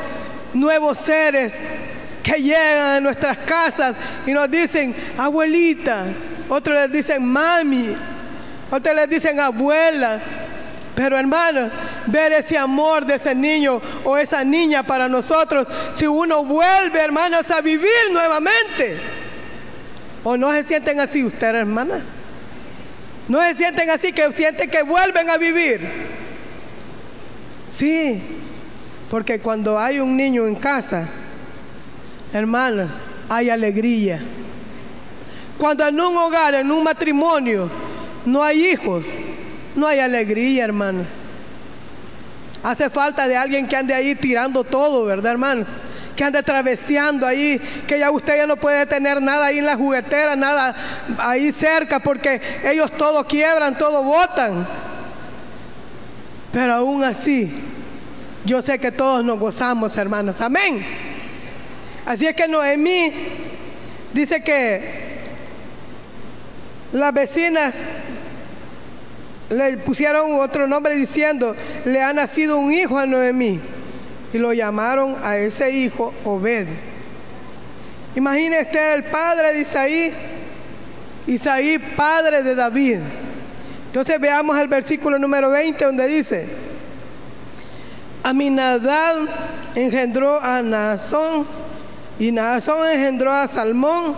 nuevos 0.52 0.98
seres 0.98 1.54
que 2.22 2.42
llegan 2.42 2.96
a 2.96 3.00
nuestras 3.00 3.38
casas 3.38 3.94
y 4.26 4.32
nos 4.32 4.50
dicen 4.50 4.94
abuelita, 5.16 6.04
otros 6.48 6.76
les 6.76 6.92
dicen 6.92 7.24
mami, 7.24 7.94
otros 8.70 8.96
les 8.96 9.08
dicen 9.08 9.38
abuela. 9.38 10.20
Pero 10.94 11.16
hermano, 11.16 11.70
ver 12.06 12.32
ese 12.32 12.58
amor 12.58 13.06
de 13.06 13.14
ese 13.14 13.34
niño 13.34 13.80
o 14.04 14.18
esa 14.18 14.44
niña 14.44 14.82
para 14.82 15.08
nosotros, 15.08 15.66
si 15.94 16.06
uno 16.06 16.44
vuelve, 16.44 17.00
hermanos, 17.00 17.50
a 17.50 17.60
vivir 17.62 18.10
nuevamente. 18.12 19.21
¿O 20.24 20.36
no 20.36 20.52
se 20.52 20.62
sienten 20.62 21.00
así 21.00 21.24
ustedes, 21.24 21.54
hermana? 21.54 22.00
¿No 23.28 23.40
se 23.42 23.54
sienten 23.54 23.90
así 23.90 24.12
que 24.12 24.30
sienten 24.32 24.70
que 24.70 24.82
vuelven 24.82 25.30
a 25.30 25.36
vivir? 25.36 25.80
Sí, 27.70 28.20
porque 29.10 29.40
cuando 29.40 29.78
hay 29.78 30.00
un 30.00 30.16
niño 30.16 30.46
en 30.46 30.54
casa, 30.54 31.08
hermanas, 32.32 33.02
hay 33.28 33.50
alegría. 33.50 34.20
Cuando 35.58 35.86
en 35.86 36.00
un 36.00 36.16
hogar, 36.16 36.54
en 36.54 36.70
un 36.70 36.84
matrimonio, 36.84 37.70
no 38.26 38.42
hay 38.42 38.66
hijos, 38.66 39.06
no 39.74 39.86
hay 39.86 40.00
alegría, 40.00 40.64
hermano. 40.64 41.04
Hace 42.62 42.90
falta 42.90 43.26
de 43.26 43.36
alguien 43.36 43.66
que 43.66 43.76
ande 43.76 43.94
ahí 43.94 44.14
tirando 44.14 44.62
todo, 44.62 45.04
¿verdad, 45.04 45.32
hermano? 45.32 45.66
Que 46.16 46.24
anda 46.24 46.42
traveseando 46.42 47.26
ahí, 47.26 47.60
que 47.86 47.98
ya 47.98 48.10
usted 48.10 48.36
ya 48.36 48.46
no 48.46 48.56
puede 48.56 48.86
tener 48.86 49.20
nada 49.20 49.46
ahí 49.46 49.58
en 49.58 49.66
la 49.66 49.76
juguetera, 49.76 50.36
nada 50.36 50.74
ahí 51.18 51.52
cerca, 51.52 52.00
porque 52.00 52.40
ellos 52.64 52.92
todo 52.92 53.26
quiebran, 53.26 53.76
todo 53.76 54.02
botan. 54.02 54.66
Pero 56.52 56.74
aún 56.74 57.02
así, 57.02 57.50
yo 58.44 58.60
sé 58.60 58.78
que 58.78 58.92
todos 58.92 59.24
nos 59.24 59.38
gozamos, 59.38 59.96
hermanos. 59.96 60.36
Amén. 60.40 60.84
Así 62.04 62.26
es 62.26 62.34
que 62.34 62.48
Noemí 62.48 63.12
dice 64.12 64.42
que 64.42 65.20
las 66.92 67.14
vecinas 67.14 67.74
le 69.48 69.78
pusieron 69.78 70.40
otro 70.40 70.66
nombre 70.66 70.94
diciendo, 70.94 71.56
le 71.84 72.02
ha 72.02 72.12
nacido 72.12 72.58
un 72.58 72.72
hijo 72.72 72.98
a 72.98 73.06
Noemí 73.06 73.60
y 74.32 74.38
lo 74.38 74.52
llamaron 74.52 75.16
a 75.22 75.36
ese 75.36 75.70
hijo 75.70 76.12
Obed. 76.24 76.66
Imagínese 78.14 78.94
el 78.94 79.04
padre 79.04 79.52
de 79.52 79.60
Isaí, 79.60 80.12
Isaí 81.26 81.78
padre 81.78 82.42
de 82.42 82.54
David. 82.54 82.98
Entonces 83.86 84.18
veamos 84.18 84.58
el 84.58 84.68
versículo 84.68 85.18
número 85.18 85.50
20 85.50 85.84
donde 85.84 86.06
dice, 86.06 86.46
Aminadab 88.22 89.28
engendró 89.74 90.40
a 90.40 90.62
Naasón 90.62 91.46
y 92.18 92.32
Naasón 92.32 92.88
engendró 92.90 93.32
a 93.32 93.46
Salmón, 93.48 94.14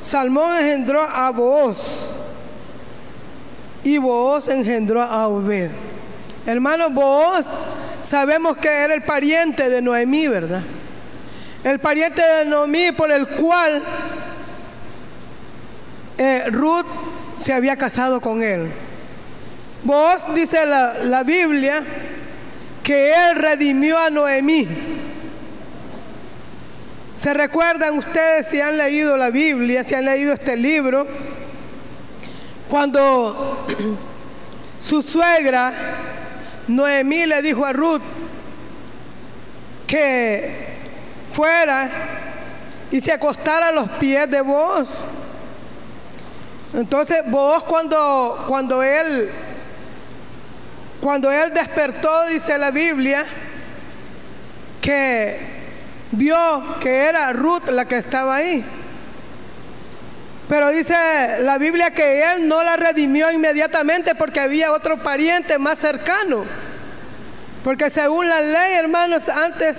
Salmón 0.00 0.56
engendró 0.58 1.02
a 1.02 1.30
Booz 1.30 2.20
y 3.82 3.98
Booz 3.98 4.48
engendró 4.48 5.02
a 5.02 5.26
Obed. 5.28 5.70
Hermano 6.46 6.90
Booz 6.90 7.46
sabemos 8.10 8.56
que 8.56 8.68
era 8.68 8.92
el 8.92 9.02
pariente 9.02 9.68
de 9.68 9.80
Noemí, 9.80 10.26
¿verdad? 10.26 10.62
El 11.62 11.78
pariente 11.78 12.20
de 12.20 12.44
Noemí 12.44 12.90
por 12.90 13.12
el 13.12 13.28
cual 13.28 13.80
eh, 16.18 16.46
Ruth 16.48 16.86
se 17.36 17.52
había 17.52 17.76
casado 17.76 18.20
con 18.20 18.42
él. 18.42 18.68
Vos, 19.84 20.34
dice 20.34 20.66
la, 20.66 20.94
la 21.04 21.22
Biblia, 21.22 21.84
que 22.82 23.12
él 23.14 23.36
redimió 23.36 23.96
a 23.96 24.10
Noemí. 24.10 24.66
¿Se 27.14 27.32
recuerdan 27.32 27.96
ustedes 27.96 28.46
si 28.46 28.60
han 28.60 28.76
leído 28.76 29.16
la 29.16 29.30
Biblia, 29.30 29.84
si 29.84 29.94
han 29.94 30.06
leído 30.06 30.32
este 30.32 30.56
libro? 30.56 31.06
Cuando 32.68 33.66
su 34.80 35.00
suegra 35.00 35.72
Noemí 36.68 37.26
le 37.26 37.42
dijo 37.42 37.64
a 37.64 37.72
Ruth 37.72 38.02
que 39.86 40.54
fuera 41.32 41.88
y 42.90 43.00
se 43.00 43.12
acostara 43.12 43.68
a 43.68 43.72
los 43.72 43.88
pies 43.90 44.30
de 44.30 44.40
vos. 44.40 45.06
Entonces 46.72 47.22
vos 47.26 47.64
cuando, 47.64 48.44
cuando 48.46 48.82
él 48.82 49.30
cuando 51.00 51.32
él 51.32 51.52
despertó, 51.54 52.26
dice 52.26 52.58
la 52.58 52.70
Biblia, 52.70 53.24
que 54.82 55.38
vio 56.12 56.62
que 56.80 57.04
era 57.04 57.32
Ruth 57.32 57.70
la 57.70 57.86
que 57.86 57.96
estaba 57.96 58.36
ahí. 58.36 58.62
Pero 60.50 60.70
dice 60.70 60.94
la 61.42 61.58
Biblia 61.58 61.92
que 61.92 62.24
él 62.24 62.48
no 62.48 62.64
la 62.64 62.74
redimió 62.74 63.30
inmediatamente 63.30 64.16
porque 64.16 64.40
había 64.40 64.72
otro 64.72 64.96
pariente 64.96 65.60
más 65.60 65.78
cercano. 65.78 66.44
Porque 67.62 67.88
según 67.88 68.28
la 68.28 68.40
ley, 68.40 68.72
hermanos, 68.74 69.28
antes, 69.28 69.76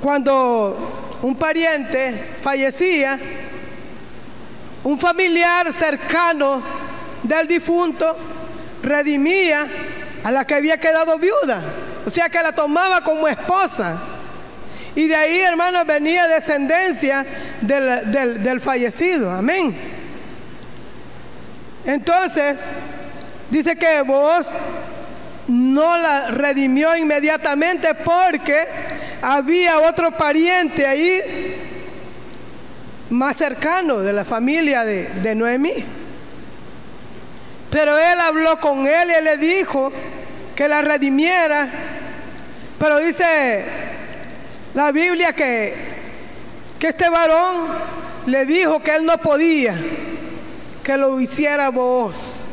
cuando 0.00 1.18
un 1.20 1.36
pariente 1.36 2.30
fallecía, 2.40 3.18
un 4.84 4.98
familiar 4.98 5.70
cercano 5.70 6.62
del 7.22 7.46
difunto 7.46 8.16
redimía 8.82 9.66
a 10.24 10.30
la 10.30 10.46
que 10.46 10.54
había 10.54 10.80
quedado 10.80 11.18
viuda. 11.18 11.60
O 12.06 12.08
sea 12.08 12.30
que 12.30 12.42
la 12.42 12.52
tomaba 12.52 13.02
como 13.02 13.28
esposa. 13.28 13.98
Y 14.94 15.08
de 15.08 15.14
ahí, 15.14 15.40
hermanos, 15.40 15.84
venía 15.86 16.26
descendencia 16.26 17.26
del, 17.62 18.60
fallecido. 18.60 19.30
Amén. 19.30 19.74
Entonces, 21.84 22.60
dice 23.50 23.76
que 23.76 24.02
vos 24.02 24.48
no 25.48 25.98
la 25.98 26.30
redimió 26.30 26.96
inmediatamente 26.96 27.94
porque 27.94 28.56
había 29.20 29.80
otro 29.80 30.10
pariente 30.12 30.86
ahí 30.86 31.20
más 33.10 33.36
cercano 33.36 33.98
de 33.98 34.12
la 34.12 34.24
familia 34.24 34.84
de, 34.84 35.08
de 35.08 35.34
Noemí. 35.34 35.84
Pero 37.70 37.98
él 37.98 38.20
habló 38.20 38.60
con 38.60 38.86
él 38.86 39.08
y 39.18 39.24
le 39.24 39.36
dijo 39.38 39.92
que 40.54 40.68
la 40.68 40.82
redimiera. 40.82 41.68
Pero 42.78 42.98
dice 42.98 43.64
la 44.74 44.90
Biblia 44.92 45.32
que, 45.32 45.91
que 46.82 46.88
este 46.88 47.08
varón 47.08 47.68
le 48.26 48.44
dijo 48.44 48.80
que 48.80 48.96
él 48.96 49.04
no 49.04 49.16
podía, 49.16 49.72
que 50.82 50.96
lo 50.96 51.20
hiciera 51.20 51.68
vos. 51.68 52.46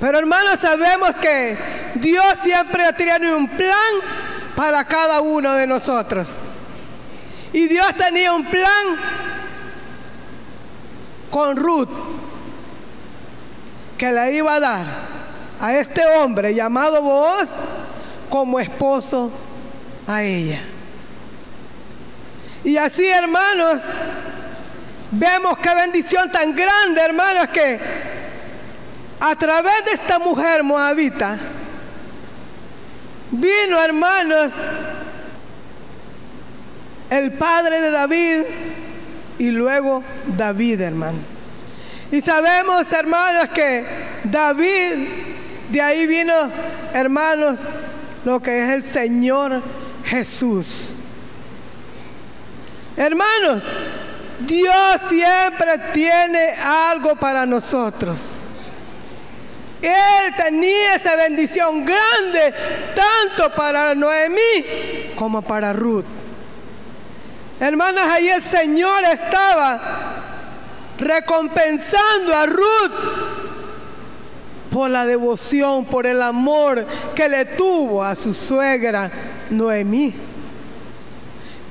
Pero 0.00 0.18
hermanos, 0.18 0.58
sabemos 0.58 1.14
que 1.14 1.56
Dios 1.94 2.26
siempre 2.42 2.92
tiene 2.94 3.32
un 3.32 3.46
plan 3.50 3.94
para 4.56 4.84
cada 4.84 5.20
uno 5.20 5.52
de 5.52 5.64
nosotros. 5.68 6.28
Y 7.52 7.68
Dios 7.68 7.86
tenía 7.96 8.32
un 8.32 8.44
plan 8.44 8.96
con 11.30 11.56
Ruth 11.56 11.90
que 13.96 14.10
le 14.10 14.34
iba 14.34 14.54
a 14.54 14.58
dar 14.58 14.86
a 15.60 15.76
este 15.76 16.04
hombre 16.04 16.52
llamado 16.52 17.00
vos 17.00 17.54
como 18.28 18.58
esposo 18.58 19.30
a 20.04 20.24
ella. 20.24 20.77
Y 22.68 22.76
así, 22.76 23.06
hermanos, 23.06 23.84
vemos 25.10 25.56
qué 25.56 25.74
bendición 25.74 26.30
tan 26.30 26.54
grande, 26.54 27.00
hermanos, 27.00 27.48
que 27.48 27.80
a 29.18 29.34
través 29.36 29.86
de 29.86 29.92
esta 29.92 30.18
mujer 30.18 30.62
moabita, 30.62 31.38
vino, 33.30 33.82
hermanos, 33.82 34.52
el 37.08 37.32
padre 37.32 37.80
de 37.80 37.90
David 37.90 38.42
y 39.38 39.50
luego 39.50 40.04
David, 40.36 40.82
hermano. 40.82 41.20
Y 42.12 42.20
sabemos, 42.20 42.92
hermanos, 42.92 43.48
que 43.48 43.86
David, 44.24 45.08
de 45.70 45.80
ahí 45.80 46.06
vino, 46.06 46.34
hermanos, 46.92 47.60
lo 48.26 48.42
que 48.42 48.62
es 48.62 48.70
el 48.74 48.82
Señor 48.82 49.62
Jesús. 50.04 50.97
Hermanos, 52.98 53.62
Dios 54.40 55.00
siempre 55.08 55.78
tiene 55.94 56.52
algo 56.60 57.14
para 57.14 57.46
nosotros. 57.46 58.48
Él 59.80 60.34
tenía 60.36 60.96
esa 60.96 61.14
bendición 61.14 61.84
grande, 61.84 62.52
tanto 62.96 63.54
para 63.54 63.94
Noemí 63.94 65.12
como 65.14 65.42
para 65.42 65.72
Ruth. 65.72 66.06
Hermanas, 67.60 68.04
ahí 68.10 68.28
el 68.30 68.42
Señor 68.42 69.04
estaba 69.04 69.80
recompensando 70.98 72.34
a 72.34 72.46
Ruth 72.46 72.92
por 74.72 74.90
la 74.90 75.06
devoción, 75.06 75.84
por 75.84 76.04
el 76.04 76.20
amor 76.20 76.84
que 77.14 77.28
le 77.28 77.44
tuvo 77.44 78.02
a 78.02 78.16
su 78.16 78.34
suegra 78.34 79.08
Noemí. 79.50 80.27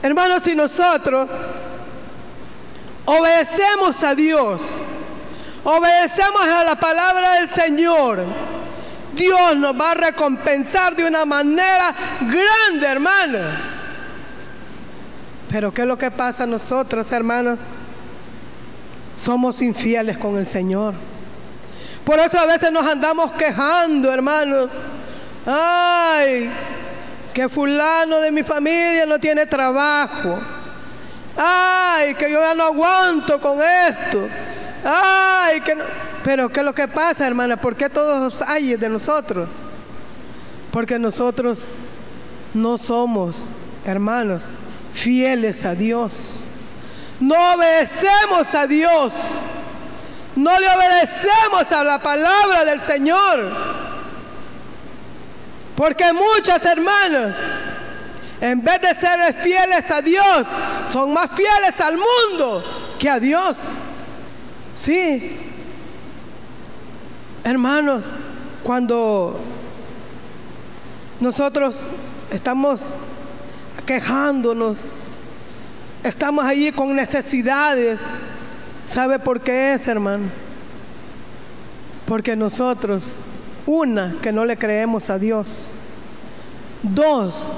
Hermanos, 0.01 0.43
si 0.43 0.55
nosotros 0.55 1.29
obedecemos 3.05 4.03
a 4.03 4.13
Dios, 4.13 4.61
obedecemos 5.63 6.43
a 6.43 6.63
la 6.63 6.75
palabra 6.75 7.33
del 7.33 7.49
Señor, 7.49 8.23
Dios 9.13 9.57
nos 9.57 9.79
va 9.79 9.91
a 9.91 9.95
recompensar 9.95 10.95
de 10.95 11.05
una 11.07 11.25
manera 11.25 11.93
grande, 12.21 12.87
hermano. 12.87 13.39
Pero 15.49 15.73
¿qué 15.73 15.81
es 15.81 15.87
lo 15.87 15.97
que 15.97 16.11
pasa 16.11 16.43
a 16.43 16.47
nosotros, 16.47 17.11
hermanos? 17.11 17.57
Somos 19.15 19.61
infieles 19.61 20.17
con 20.17 20.37
el 20.37 20.45
Señor. 20.45 20.93
Por 22.05 22.19
eso 22.19 22.39
a 22.39 22.45
veces 22.45 22.71
nos 22.71 22.85
andamos 22.85 23.31
quejando, 23.31 24.13
hermanos. 24.13 24.69
Ay, 25.45 26.49
que 27.37 27.47
fulano 27.47 28.19
de 28.19 28.31
mi 28.31 28.41
familia 28.41 29.05
no 29.05 29.19
tiene 29.19 29.45
trabajo. 29.45 30.39
Ay, 31.37 32.15
que 32.15 32.31
yo 32.31 32.41
ya 32.41 32.55
no 32.55 32.63
aguanto 32.63 33.39
con 33.39 33.59
esto. 33.61 34.27
Ay, 34.83 35.61
que 35.61 35.75
no. 35.75 35.83
Pero 36.23 36.49
¿qué 36.49 36.61
es 36.61 36.65
lo 36.65 36.73
que 36.73 36.87
pasa, 36.87 37.27
hermana? 37.27 37.55
¿Por 37.55 37.75
qué 37.75 37.91
todos 37.91 38.41
hay 38.41 38.75
de 38.75 38.89
nosotros? 38.89 39.47
Porque 40.71 40.97
nosotros 40.97 41.65
no 42.55 42.75
somos, 42.79 43.43
hermanos, 43.85 44.41
fieles 44.91 45.63
a 45.63 45.75
Dios. 45.75 46.37
No 47.19 47.35
obedecemos 47.53 48.55
a 48.55 48.65
Dios. 48.65 49.13
No 50.35 50.59
le 50.59 50.67
obedecemos 50.69 51.71
a 51.71 51.83
la 51.83 51.99
palabra 51.99 52.65
del 52.65 52.79
Señor. 52.79 53.86
Porque 55.77 56.11
muchas 56.11 56.65
hermanas, 56.65 57.35
en 58.41 58.63
vez 58.63 58.81
de 58.81 58.95
ser 58.95 59.33
fieles 59.35 59.91
a 59.91 60.01
Dios, 60.01 60.47
son 60.91 61.13
más 61.13 61.29
fieles 61.29 61.79
al 61.79 61.97
mundo 61.97 62.63
que 62.97 63.07
a 63.07 63.19
Dios. 63.19 63.59
Sí. 64.73 65.37
Hermanos, 67.43 68.05
cuando 68.63 69.39
nosotros 71.19 71.81
estamos 72.31 72.81
quejándonos, 73.85 74.79
estamos 76.03 76.43
allí 76.43 76.71
con 76.71 76.95
necesidades, 76.95 77.99
¿sabe 78.83 79.19
por 79.19 79.41
qué 79.41 79.75
es, 79.75 79.87
hermano? 79.87 80.25
Porque 82.07 82.35
nosotros, 82.35 83.17
una, 83.67 84.15
que 84.21 84.31
no 84.31 84.45
le 84.45 84.57
creemos 84.57 85.09
a 85.09 85.19
Dios. 85.19 85.59
Dos, 86.81 87.53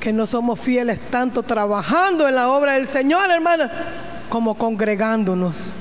que 0.00 0.12
no 0.12 0.26
somos 0.26 0.60
fieles 0.60 1.00
tanto 1.10 1.42
trabajando 1.42 2.28
en 2.28 2.34
la 2.34 2.50
obra 2.50 2.72
del 2.72 2.86
Señor, 2.86 3.30
hermana, 3.30 3.70
como 4.28 4.56
congregándonos. 4.56 5.74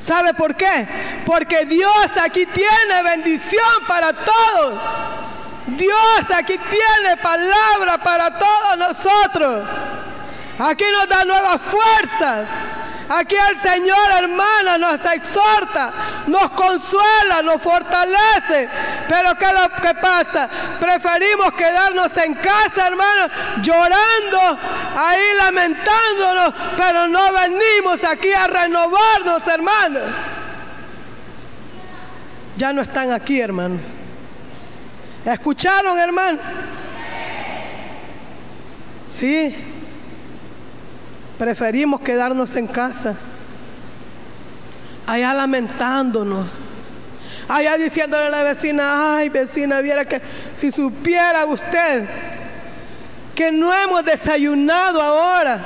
¿Sabe 0.00 0.32
por 0.32 0.54
qué? 0.54 0.86
Porque 1.26 1.64
Dios 1.64 2.10
aquí 2.22 2.46
tiene 2.46 3.02
bendición 3.02 3.62
para 3.86 4.12
todos. 4.12 4.74
Dios 5.76 6.30
aquí 6.34 6.56
tiene 6.56 7.16
palabra 7.20 7.98
para 7.98 8.38
todos 8.38 8.78
nosotros. 8.78 9.64
Aquí 10.58 10.84
nos 10.92 11.08
da 11.08 11.24
nuevas 11.24 11.60
fuerzas. 11.60 12.46
Aquí 13.08 13.36
el 13.50 13.56
Señor, 13.56 14.10
hermana, 14.18 14.76
nos 14.76 15.02
exhorta, 15.06 15.90
nos 16.26 16.50
consuela, 16.50 17.42
nos 17.42 17.62
fortalece. 17.62 18.68
Pero 19.08 19.34
¿qué 19.38 19.46
es 19.46 19.52
lo 19.52 19.68
que 19.80 19.94
pasa? 19.94 20.48
Preferimos 20.78 21.54
quedarnos 21.54 22.14
en 22.18 22.34
casa, 22.34 22.88
hermano, 22.88 23.32
llorando, 23.62 24.58
ahí 24.94 25.22
lamentándonos, 25.38 26.54
pero 26.76 27.08
no 27.08 27.32
venimos 27.32 28.04
aquí 28.04 28.30
a 28.30 28.46
renovarnos, 28.46 29.46
hermanos. 29.46 30.02
Ya 32.58 32.74
no 32.74 32.82
están 32.82 33.12
aquí, 33.12 33.40
hermanos. 33.40 33.80
¿Escucharon, 35.24 35.98
hermano? 35.98 36.38
Sí. 39.08 39.67
Preferimos 41.38 42.00
quedarnos 42.00 42.54
en 42.56 42.66
casa. 42.66 43.14
Allá 45.06 45.32
lamentándonos. 45.32 46.48
Allá 47.48 47.78
diciéndole 47.78 48.26
a 48.26 48.30
la 48.30 48.42
vecina, 48.42 49.16
ay 49.16 49.30
vecina, 49.30 49.80
viera 49.80 50.04
que 50.04 50.20
si 50.54 50.70
supiera 50.70 51.46
usted 51.46 52.04
que 53.34 53.52
no 53.52 53.72
hemos 53.72 54.04
desayunado 54.04 55.00
ahora. 55.00 55.58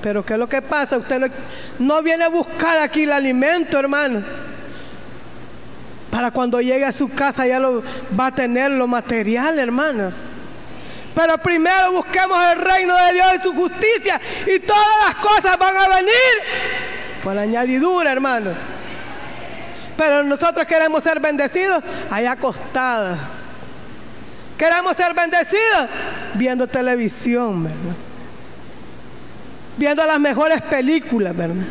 Pero 0.00 0.24
¿qué 0.24 0.34
es 0.34 0.38
lo 0.38 0.48
que 0.48 0.62
pasa? 0.62 0.96
Usted 0.96 1.30
no, 1.78 2.02
viene 2.02 2.24
a 2.24 2.28
buscar 2.28 2.78
aquí 2.78 3.02
el 3.02 3.12
alimento, 3.12 3.78
hermano 3.78 4.22
para 6.14 6.30
cuando 6.30 6.60
llegue 6.60 6.84
a 6.84 6.92
su 6.92 7.08
casa 7.08 7.44
ya 7.44 7.58
lo, 7.58 7.82
va 8.16 8.28
a 8.28 8.30
tener 8.30 8.70
lo 8.70 8.86
material, 8.86 9.58
hermanos. 9.58 10.14
Pero 11.14 11.38
primero 11.38 11.92
busquemos 11.92 12.38
el 12.52 12.58
reino 12.58 12.96
de 12.96 13.12
Dios 13.12 13.26
y 13.38 13.42
su 13.42 13.52
justicia 13.52 14.20
y 14.46 14.58
todas 14.60 15.06
las 15.06 15.14
cosas 15.16 15.56
van 15.58 15.76
a 15.76 15.88
venir 15.96 16.12
por 17.22 17.38
añadidura, 17.38 18.12
hermanos. 18.12 18.54
Pero 19.96 20.24
nosotros 20.24 20.66
queremos 20.66 21.04
ser 21.04 21.20
bendecidos 21.20 21.82
allá 22.10 22.32
acostadas. 22.32 23.18
Queremos 24.58 24.96
ser 24.96 25.14
bendecidos 25.14 25.88
viendo 26.34 26.66
televisión, 26.66 27.64
¿verdad? 27.64 27.96
Viendo 29.76 30.04
las 30.06 30.20
mejores 30.20 30.62
películas, 30.62 31.36
¿verdad? 31.36 31.66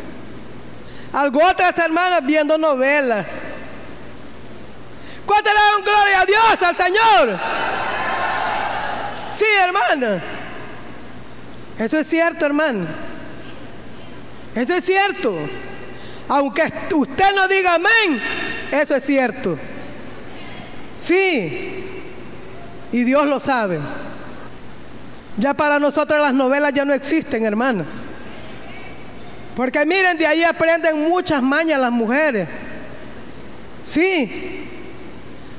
Algo 1.12 1.44
otras 1.44 1.76
hermanas 1.78 2.24
viendo 2.24 2.58
novelas. 2.58 3.30
¿Cuánto 5.24 5.50
le 5.50 5.56
dan 5.56 5.82
gloria 5.82 6.20
a 6.20 6.26
Dios, 6.26 6.62
al 6.62 6.76
Señor? 6.76 7.38
Sí, 9.36 9.44
hermano. 9.62 10.20
Eso 11.78 11.98
es 11.98 12.06
cierto, 12.06 12.46
hermano. 12.46 12.86
Eso 14.54 14.74
es 14.74 14.84
cierto. 14.84 15.36
Aunque 16.28 16.72
usted 16.94 17.34
no 17.34 17.48
diga 17.48 17.74
amén, 17.74 18.20
eso 18.70 18.94
es 18.94 19.04
cierto. 19.04 19.58
Sí. 20.98 21.84
Y 22.92 23.04
Dios 23.04 23.26
lo 23.26 23.40
sabe. 23.40 23.80
Ya 25.36 25.52
para 25.52 25.78
nosotros 25.80 26.20
las 26.20 26.32
novelas 26.32 26.72
ya 26.72 26.84
no 26.84 26.94
existen, 26.94 27.44
hermanos. 27.44 27.88
Porque 29.56 29.84
miren, 29.84 30.16
de 30.16 30.26
ahí 30.26 30.44
aprenden 30.44 31.08
muchas 31.08 31.42
mañas 31.42 31.80
las 31.80 31.90
mujeres. 31.90 32.48
Sí. 33.84 34.63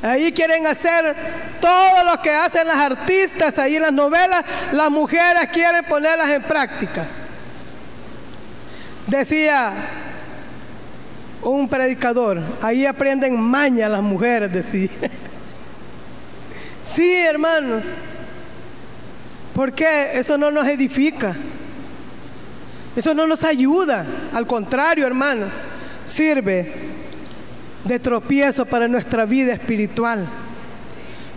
Ahí 0.06 0.32
quieren 0.32 0.68
hacer 0.68 1.16
todo 1.60 2.04
lo 2.04 2.22
que 2.22 2.30
hacen 2.30 2.68
las 2.68 2.78
artistas 2.78 3.58
ahí 3.58 3.80
las 3.80 3.92
novelas, 3.92 4.46
las 4.72 4.92
mujeres 4.92 5.50
quieren 5.52 5.84
ponerlas 5.84 6.30
en 6.30 6.44
práctica. 6.44 7.08
Decía 9.08 9.74
un 11.42 11.68
predicador. 11.68 12.40
Ahí 12.62 12.86
aprenden 12.86 13.42
maña 13.42 13.90
las 13.90 14.04
mujeres, 14.04 14.54
decía. 14.54 14.90
sí, 16.84 17.12
hermanos. 17.12 17.84
Porque 19.56 20.20
eso 20.20 20.38
no 20.38 20.52
nos 20.52 20.68
edifica. 20.68 21.36
Eso 22.96 23.16
no 23.16 23.26
nos 23.26 23.44
ayuda. 23.44 24.06
Al 24.36 24.46
contrario, 24.46 25.08
hermano, 25.08 25.48
sirve 26.06 26.85
de 27.86 28.00
tropiezo 28.00 28.66
para 28.66 28.88
nuestra 28.88 29.26
vida 29.26 29.54
espiritual. 29.54 30.28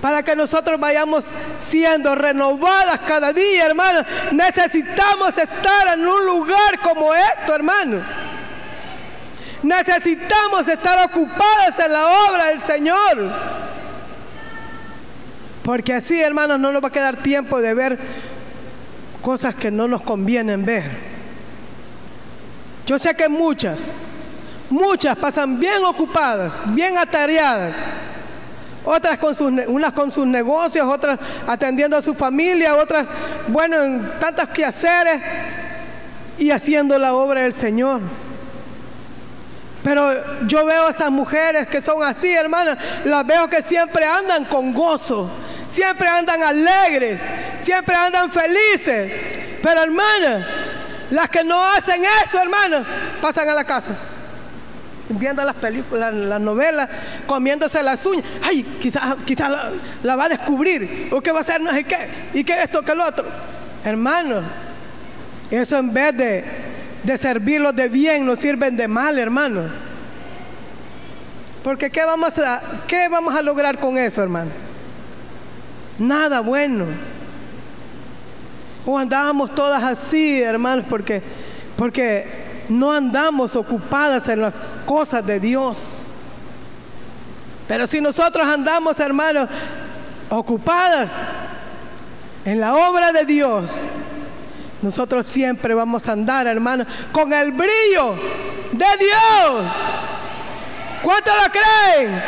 Para 0.01 0.23
que 0.23 0.35
nosotros 0.35 0.79
vayamos 0.79 1.25
siendo 1.57 2.15
renovadas 2.15 3.01
cada 3.01 3.33
día, 3.33 3.67
hermano. 3.67 4.01
Necesitamos 4.33 5.37
estar 5.37 5.89
en 5.95 6.07
un 6.07 6.25
lugar 6.25 6.79
como 6.83 7.13
esto, 7.15 7.55
hermano. 7.55 8.01
Necesitamos 9.63 10.69
estar 10.69 11.05
ocupadas 11.05 11.79
en 11.85 11.93
la 11.93 12.07
obra 12.29 12.47
del 12.47 12.61
Señor. 12.61 13.31
Porque 15.65 15.95
así, 15.95 16.21
hermanos, 16.21 16.59
no 16.61 16.73
nos 16.73 16.83
va 16.83 16.89
a 16.89 16.93
quedar 16.93 17.17
tiempo 17.17 17.61
de 17.61 17.75
ver 17.75 17.99
cosas 19.21 19.55
que 19.55 19.71
no 19.71 19.89
nos 19.89 20.03
convienen 20.03 20.65
ver. 20.65 20.85
Yo 22.87 22.99
sé 22.99 23.15
que 23.15 23.29
muchas, 23.29 23.77
muchas 24.71 25.17
pasan 25.17 25.59
bien 25.59 25.85
ocupadas, 25.85 26.55
bien 26.67 26.97
atareadas. 26.99 27.75
Otras 28.85 29.19
con 29.19 29.35
sus, 29.35 29.53
unas 29.67 29.93
con 29.93 30.11
sus 30.11 30.27
negocios, 30.27 30.87
otras 30.87 31.19
atendiendo 31.47 31.97
a 31.97 32.03
su 32.03 32.15
familia, 32.15 32.77
otras, 32.77 33.07
bueno, 33.49 33.77
en 33.83 34.11
tantos 34.19 34.49
quehaceres 34.49 35.21
y 36.39 36.51
haciendo 36.51 36.99
la 36.99 37.15
obra 37.15 37.43
del 37.43 37.53
Señor. 37.53 38.01
Pero 39.85 40.11
yo 40.47 40.65
veo 40.65 40.87
a 40.87 40.91
esas 40.91 41.11
mujeres 41.11 41.69
que 41.69 41.81
son 41.81 42.03
así, 42.03 42.31
hermanas, 42.33 42.79
las 43.05 43.27
veo 43.27 43.49
que 43.49 43.63
siempre 43.63 44.05
andan 44.07 44.45
con 44.45 44.73
gozo, 44.73 45.31
siempre 45.69 46.09
andan 46.09 46.43
alegres, 46.43 47.21
siempre 47.61 47.95
andan 47.95 48.31
felices. 48.31 49.13
Pero 49.63 49.83
hermanas, 49.83 50.47
las 51.11 51.29
que 51.29 51.45
no 51.45 51.63
hacen 51.63 52.03
eso, 52.25 52.41
hermanas, 52.41 52.87
pasan 53.21 53.49
a 53.49 53.55
la 53.55 53.65
casa. 53.65 53.97
Viendo 55.11 55.43
las 55.45 55.55
películas, 55.57 56.13
las 56.13 56.41
novelas, 56.41 56.89
comiéndose 57.27 57.83
las 57.83 58.05
uñas. 58.05 58.25
Ay, 58.43 58.63
quizás 58.81 59.17
quizá 59.25 59.49
la, 60.03 60.17
va 60.17 60.25
a 60.25 60.29
descubrir. 60.29 61.09
¿O 61.11 61.21
qué 61.21 61.33
va 61.33 61.39
a 61.39 61.43
hacer? 61.43 61.61
No 61.61 61.71
sé 61.73 61.85
qué. 61.85 61.97
¿Y 62.35 62.45
qué 62.45 62.63
esto, 62.63 62.83
qué 62.83 62.95
lo 62.95 63.07
otro? 63.07 63.25
Hermanos, 63.85 64.45
eso 65.51 65.79
en 65.79 65.93
vez 65.93 66.17
de 66.17 66.45
de 67.03 67.17
servirlos 67.17 67.75
de 67.75 67.89
bien, 67.89 68.27
nos 68.27 68.39
sirven 68.39 68.77
de 68.77 68.89
mal, 68.89 69.19
hermano. 69.19 69.63
Porque 71.63 71.91
¿qué 71.91 72.05
vamos 72.05 72.39
a, 72.39 72.61
qué 72.87 73.09
vamos 73.09 73.35
a 73.35 73.43
lograr 73.43 73.79
con 73.79 73.99
eso, 73.99 74.23
hermano? 74.23 74.51
Nada 75.99 76.41
bueno. 76.41 76.87
O 78.87 78.99
andábamos 78.99 79.55
todas 79.55 79.83
así, 79.83 80.41
hermanos, 80.41 80.87
porque, 80.89 81.23
porque 81.77 82.48
no 82.69 82.93
andamos 82.93 83.57
ocupadas 83.57 84.29
en 84.29 84.43
las 84.43 84.55
cosas 84.87 85.25
de 85.25 85.41
Dios. 85.41 85.99
Pero 87.67 87.87
si 87.87 88.01
nosotros 88.01 88.47
andamos, 88.47 88.99
hermanos, 89.01 89.49
ocupadas 90.31 91.13
en 92.45 92.61
la 92.61 92.75
obra 92.75 93.13
de 93.13 93.25
Dios, 93.25 93.71
nosotros 94.81 95.27
siempre 95.27 95.75
vamos 95.75 96.09
a 96.09 96.13
andar, 96.13 96.47
hermano, 96.47 96.87
con 97.13 97.33
el 97.33 97.53
brillo 97.53 98.15
de 98.73 98.87
Dios. 98.99 99.65
¿Cuántos 101.03 101.35
lo 101.35 101.51
creen? 101.51 102.23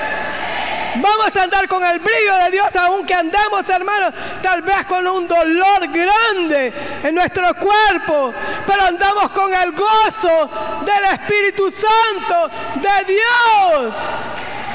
Vamos 1.01 1.35
a 1.35 1.43
andar 1.43 1.67
con 1.69 1.83
el 1.85 1.99
brillo 1.99 2.35
de 2.45 2.51
Dios, 2.51 2.77
aunque 2.77 3.15
andemos, 3.15 3.69
hermano, 3.69 4.07
tal 4.43 4.63
vez 4.63 4.85
con 4.87 5.07
un 5.07 5.27
dolor 5.27 5.89
grande 5.89 6.73
en 7.03 7.15
nuestro 7.15 7.55
cuerpo, 7.55 8.33
pero 8.67 8.83
andamos 8.83 9.31
con 9.31 9.53
el 9.53 9.73
gozo 9.73 10.51
del 10.85 11.05
Espíritu 11.15 11.71
Santo 11.71 12.51
de 12.77 13.15
Dios, 13.15 13.95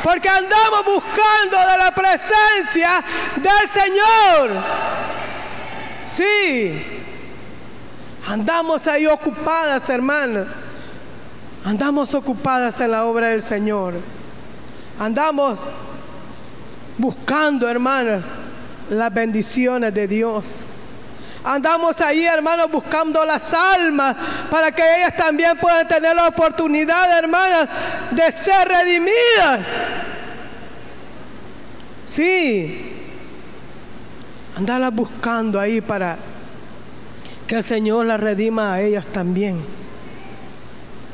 porque 0.03 0.29
andamos 0.29 0.85
buscando 0.85 1.57
de 1.57 1.77
la 1.77 1.91
presencia 1.91 3.03
del 3.35 3.69
Señor. 3.69 4.51
Sí. 6.05 7.01
Andamos 8.27 8.87
ahí 8.87 9.05
ocupadas, 9.05 9.87
hermanas. 9.89 10.47
Andamos 11.63 12.13
ocupadas 12.13 12.79
en 12.79 12.91
la 12.91 13.05
obra 13.05 13.27
del 13.27 13.41
Señor. 13.41 13.95
Andamos 14.99 15.59
buscando, 16.97 17.69
hermanas, 17.69 18.33
las 18.89 19.13
bendiciones 19.13 19.93
de 19.93 20.07
Dios. 20.07 20.71
Andamos 21.43 22.01
ahí, 22.01 22.25
hermanos, 22.25 22.71
buscando 22.71 23.23
las 23.23 23.53
almas 23.53 24.15
para 24.49 24.71
que 24.71 24.81
ellas 24.81 25.15
también 25.15 25.55
puedan 25.57 25.87
tener 25.87 26.15
la 26.15 26.27
oportunidad, 26.27 27.19
hermanas, 27.19 27.69
de 28.11 28.31
ser 28.31 28.67
redimidas. 28.67 29.67
Sí. 32.03 32.93
Andarlas 34.55 34.93
buscando 34.93 35.59
ahí 35.59 35.81
para 35.81 36.17
que 37.45 37.55
el 37.55 37.63
Señor 37.63 38.07
la 38.07 38.17
redima 38.17 38.73
a 38.73 38.81
ellas 38.81 39.05
también. 39.07 39.59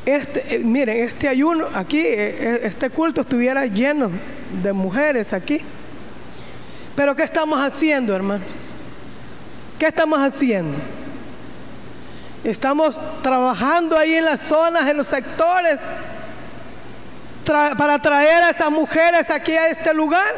Este, 0.06 0.56
eh, 0.56 0.60
miren, 0.60 1.04
este 1.04 1.28
ayuno 1.28 1.68
aquí, 1.74 2.00
eh, 2.00 2.36
eh, 2.40 2.60
este 2.64 2.90
culto 2.90 3.22
estuviera 3.22 3.66
lleno 3.66 4.12
de 4.64 4.74
mujeres 4.74 5.34
aquí. 5.34 5.62
Pero 6.96 7.16
¿qué 7.16 7.24
estamos 7.24 7.60
haciendo, 7.60 8.16
hermanos? 8.16 8.48
¿Qué 9.80 9.88
estamos 9.88 10.20
haciendo? 10.20 10.78
Estamos 12.44 12.98
trabajando 13.22 13.98
ahí 13.98 14.16
en 14.16 14.26
las 14.26 14.42
zonas, 14.42 14.88
en 14.88 14.98
los 14.98 15.08
sectores, 15.08 15.80
para 17.46 18.00
traer 18.00 18.44
a 18.44 18.50
esas 18.50 18.72
mujeres 18.72 19.30
aquí 19.30 19.54
a 19.54 19.68
este 19.68 19.94
lugar. 19.94 20.34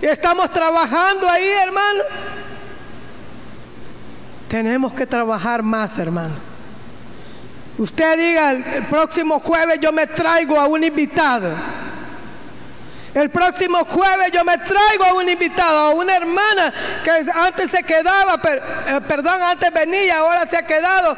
Estamos 0.00 0.50
trabajando 0.52 1.28
ahí, 1.28 1.48
hermano. 1.48 2.02
Tenemos 4.48 4.94
que 4.94 5.06
trabajar 5.06 5.62
más, 5.62 5.98
hermano. 5.98 6.34
Usted 7.78 8.16
diga, 8.16 8.52
el 8.52 8.86
próximo 8.86 9.38
jueves 9.40 9.78
yo 9.80 9.92
me 9.92 10.06
traigo 10.06 10.58
a 10.58 10.66
un 10.66 10.82
invitado. 10.82 11.50
El 13.18 13.30
próximo 13.30 13.84
jueves 13.84 14.30
yo 14.32 14.44
me 14.44 14.56
traigo 14.58 15.04
a 15.04 15.14
un 15.14 15.28
invitado, 15.28 15.78
a 15.78 15.90
una 15.90 16.16
hermana 16.16 16.72
que 17.02 17.10
antes 17.34 17.70
se 17.70 17.82
quedaba, 17.82 18.40
eh, 18.44 19.00
perdón, 19.06 19.42
antes 19.42 19.72
venía, 19.72 20.18
ahora 20.18 20.46
se 20.46 20.56
ha 20.56 20.62
quedado. 20.66 21.16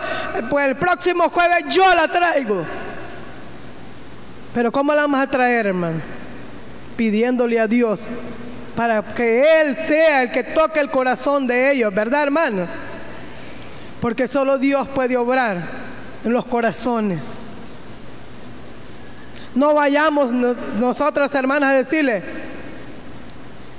Pues 0.48 0.66
el 0.66 0.76
próximo 0.76 1.28
jueves 1.28 1.64
yo 1.68 1.94
la 1.94 2.08
traigo. 2.08 2.64
Pero 4.54 4.72
¿cómo 4.72 4.94
la 4.94 5.02
vamos 5.02 5.20
a 5.20 5.26
traer, 5.26 5.66
hermano? 5.66 6.00
Pidiéndole 6.96 7.60
a 7.60 7.66
Dios 7.66 8.08
para 8.74 9.02
que 9.02 9.60
Él 9.60 9.76
sea 9.76 10.22
el 10.22 10.30
que 10.30 10.42
toque 10.42 10.80
el 10.80 10.90
corazón 10.90 11.46
de 11.46 11.72
ellos, 11.72 11.94
¿verdad, 11.94 12.22
hermano? 12.22 12.66
porque 14.00 14.26
solo 14.26 14.58
Dios 14.58 14.88
puede 14.88 15.16
obrar 15.16 15.58
en 16.24 16.32
los 16.32 16.46
corazones. 16.46 17.49
No 19.60 19.74
vayamos 19.74 20.30
nosotras 20.30 21.34
hermanas 21.34 21.68
a 21.68 21.74
decirle, 21.74 22.22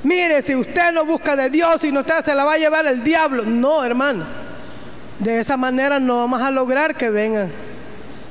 mire, 0.03 0.43
si 0.43 0.55
usted 0.55 0.91
no 0.91 1.07
busca 1.07 1.35
de 1.35 1.49
Dios 1.49 1.83
y 1.83 1.91
no 1.91 2.01
usted 2.01 2.23
se 2.23 2.35
la 2.35 2.45
va 2.45 2.53
a 2.53 2.57
llevar 2.59 2.85
el 2.85 3.03
diablo. 3.03 3.41
No, 3.47 3.83
hermano. 3.83 4.23
De 5.17 5.39
esa 5.39 5.57
manera 5.57 5.99
no 5.99 6.17
vamos 6.17 6.39
a 6.39 6.51
lograr 6.51 6.93
que 6.93 7.09
vengan. 7.09 7.51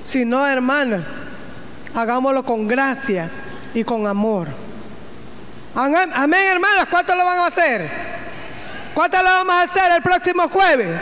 Si 0.05 0.25
no, 0.25 0.47
hermana, 0.47 1.03
hagámoslo 1.93 2.45
con 2.45 2.69
gracia 2.69 3.29
y 3.75 3.83
con 3.83 4.07
amor. 4.07 4.47
Amén, 5.75 6.13
hermanas. 6.53 6.87
¿Cuánto 6.89 7.17
lo 7.17 7.25
van 7.25 7.39
a 7.39 7.47
hacer? 7.47 7.91
¿Cuánto 8.95 9.17
lo 9.17 9.25
vamos 9.25 9.55
a 9.55 9.63
hacer 9.63 9.91
el 9.91 10.03
próximo 10.03 10.49
jueves? 10.49 10.97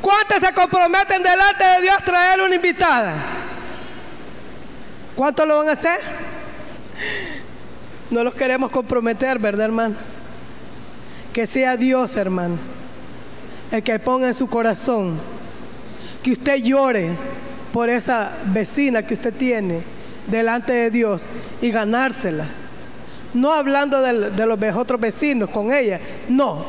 ¿Cuántos 0.00 0.38
se 0.38 0.54
comprometen 0.54 1.24
delante 1.24 1.64
de 1.64 1.80
Dios 1.80 1.96
traer 2.04 2.40
una 2.40 2.54
invitada? 2.54 3.31
¿Cuántos 5.16 5.46
lo 5.46 5.58
van 5.58 5.68
a 5.68 5.72
hacer? 5.72 5.98
No 8.10 8.24
los 8.24 8.34
queremos 8.34 8.70
comprometer, 8.70 9.38
¿verdad, 9.38 9.66
hermano? 9.66 9.94
Que 11.32 11.46
sea 11.46 11.76
Dios, 11.76 12.16
hermano, 12.16 12.56
el 13.70 13.82
que 13.82 13.98
ponga 13.98 14.26
en 14.26 14.34
su 14.34 14.48
corazón 14.48 15.18
que 16.22 16.32
usted 16.32 16.56
llore 16.56 17.10
por 17.72 17.88
esa 17.88 18.32
vecina 18.46 19.02
que 19.02 19.14
usted 19.14 19.34
tiene 19.34 19.82
delante 20.26 20.72
de 20.72 20.90
Dios 20.90 21.24
y 21.60 21.70
ganársela. 21.70 22.46
No 23.34 23.52
hablando 23.52 24.00
de, 24.02 24.30
de 24.30 24.46
los 24.46 24.58
otros 24.76 25.00
vecinos 25.00 25.48
con 25.50 25.72
ella, 25.72 25.98
no, 26.28 26.64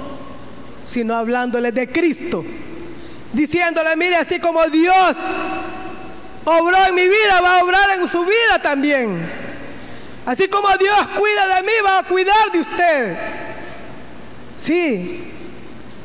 sino 0.86 1.14
hablándole 1.14 1.72
de 1.72 1.90
Cristo 1.90 2.44
diciéndole, 3.34 3.96
mire, 3.96 4.16
así 4.16 4.40
como 4.40 4.64
Dios 4.68 5.16
obró 6.46 6.78
en 6.88 6.96
mi 6.96 7.08
vida, 7.08 7.42
va 7.42 7.60
a 7.60 7.64
obrar 7.64 8.00
en 8.00 8.08
su 8.08 8.24
vida 8.24 8.60
también. 8.62 9.20
Así 10.26 10.48
como 10.48 10.68
Dios 10.78 11.08
cuida 11.18 11.56
de 11.56 11.64
mí, 11.64 11.72
va 11.86 12.00
a 12.00 12.04
cuidar 12.04 12.52
de 12.52 12.60
usted. 12.60 13.18
Sí, 14.58 15.24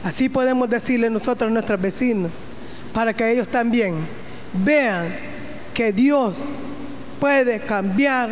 así 0.03 0.29
podemos 0.29 0.69
decirle 0.69 1.09
nosotros 1.11 1.51
a 1.51 1.53
nuestros 1.53 1.81
vecinos, 1.81 2.31
para 2.93 3.15
que 3.15 3.31
ellos 3.31 3.49
también 3.49 4.07
vean 4.53 5.15
que 5.73 5.93
Dios 5.93 6.41
puede 7.21 7.61
cambiar 7.61 8.31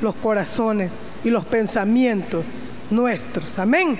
los 0.00 0.14
corazones 0.16 0.92
y 1.24 1.30
los 1.30 1.44
pensamientos 1.44 2.44
nuestros. 2.90 3.58
Amén. 3.58 3.96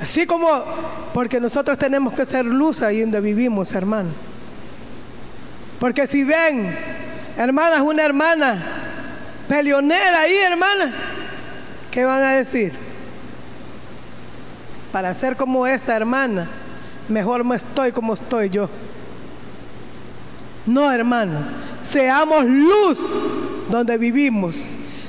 Así 0.00 0.26
como, 0.26 0.48
porque 1.12 1.40
nosotros 1.40 1.78
tenemos 1.78 2.14
que 2.14 2.24
ser 2.24 2.44
luz 2.44 2.82
ahí 2.82 3.00
donde 3.00 3.20
vivimos, 3.20 3.72
hermano. 3.72 4.10
Porque 5.78 6.06
si 6.06 6.24
ven, 6.24 6.74
hermanas, 7.36 7.80
una 7.80 8.04
hermana 8.04 8.62
peleonera 9.48 10.20
ahí, 10.20 10.36
hermana, 10.36 10.92
¿qué 11.90 12.04
van 12.04 12.22
a 12.22 12.32
decir? 12.32 12.72
Para 14.92 15.12
ser 15.14 15.36
como 15.36 15.66
esa 15.66 15.94
hermana, 15.94 16.48
mejor 17.08 17.44
me 17.44 17.56
estoy 17.56 17.92
como 17.92 18.14
estoy 18.14 18.50
yo. 18.50 18.68
No, 20.64 20.90
hermano, 20.90 21.40
seamos 21.82 22.44
luz 22.44 22.98
donde 23.70 23.98
vivimos. 23.98 24.56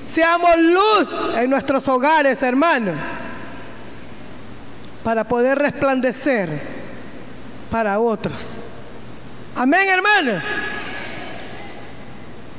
Seamos 0.05 0.57
luz 0.57 1.09
en 1.38 1.49
nuestros 1.49 1.88
hogares, 1.88 2.41
hermano 2.41 2.91
para 5.07 5.24
poder 5.26 5.57
resplandecer 5.57 6.49
para 7.72 7.97
otros. 7.97 8.57
Amén, 9.58 9.89
hermano. 9.89 10.39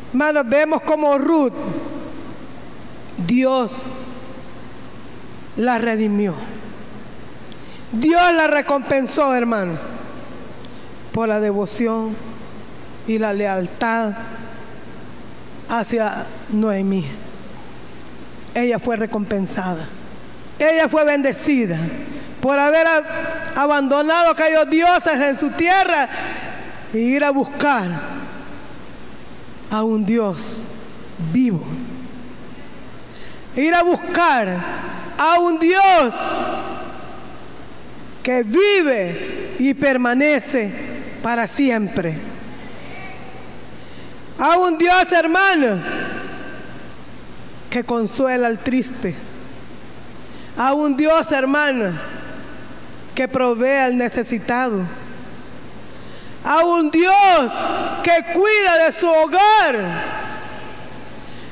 Hermanos, 0.08 0.48
vemos 0.48 0.82
como 0.82 1.16
Ruth, 1.16 1.52
Dios 3.24 3.72
la 5.56 5.78
redimió. 5.78 6.34
Dios 7.92 8.32
la 8.34 8.48
recompensó, 8.48 9.32
hermano, 9.32 9.78
por 11.12 11.28
la 11.28 11.38
devoción 11.38 12.16
y 13.06 13.18
la 13.18 13.32
lealtad 13.32 14.14
hacia 15.68 16.26
Noemí. 16.48 17.06
Ella 18.54 18.80
fue 18.80 18.96
recompensada. 18.96 19.86
Ella 20.58 20.88
fue 20.88 21.04
bendecida 21.04 21.78
por 22.40 22.58
haber 22.58 22.88
abandonado 23.54 24.30
aquellos 24.30 24.68
dioses 24.68 25.14
en 25.20 25.38
su 25.38 25.50
tierra 25.50 26.08
ir 26.94 27.24
a 27.24 27.30
buscar 27.30 27.88
a 29.70 29.82
un 29.82 30.04
Dios 30.04 30.64
vivo. 31.32 31.64
Ir 33.56 33.74
a 33.74 33.82
buscar 33.82 34.56
a 35.18 35.40
un 35.40 35.58
Dios 35.58 36.14
que 38.22 38.42
vive 38.42 39.56
y 39.58 39.74
permanece 39.74 40.70
para 41.22 41.46
siempre. 41.46 42.14
A 44.38 44.56
un 44.58 44.78
Dios, 44.78 45.10
hermano, 45.10 45.78
que 47.68 47.82
consuela 47.82 48.46
al 48.46 48.58
triste. 48.58 49.14
A 50.56 50.74
un 50.74 50.96
Dios, 50.96 51.32
hermano, 51.32 51.92
que 53.14 53.26
provee 53.26 53.78
al 53.78 53.96
necesitado. 53.96 54.82
A 56.44 56.64
un 56.64 56.90
Dios 56.90 57.52
que 58.02 58.32
cuida 58.32 58.84
de 58.84 58.92
su 58.92 59.08
hogar. 59.08 59.76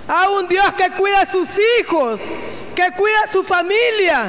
A 0.08 0.30
un 0.30 0.48
Dios 0.48 0.72
que 0.74 0.90
cuida 0.90 1.22
a 1.22 1.26
sus 1.26 1.48
hijos, 1.80 2.20
que 2.74 2.90
cuida 2.96 3.22
a 3.24 3.28
su 3.28 3.42
familia. 3.42 4.26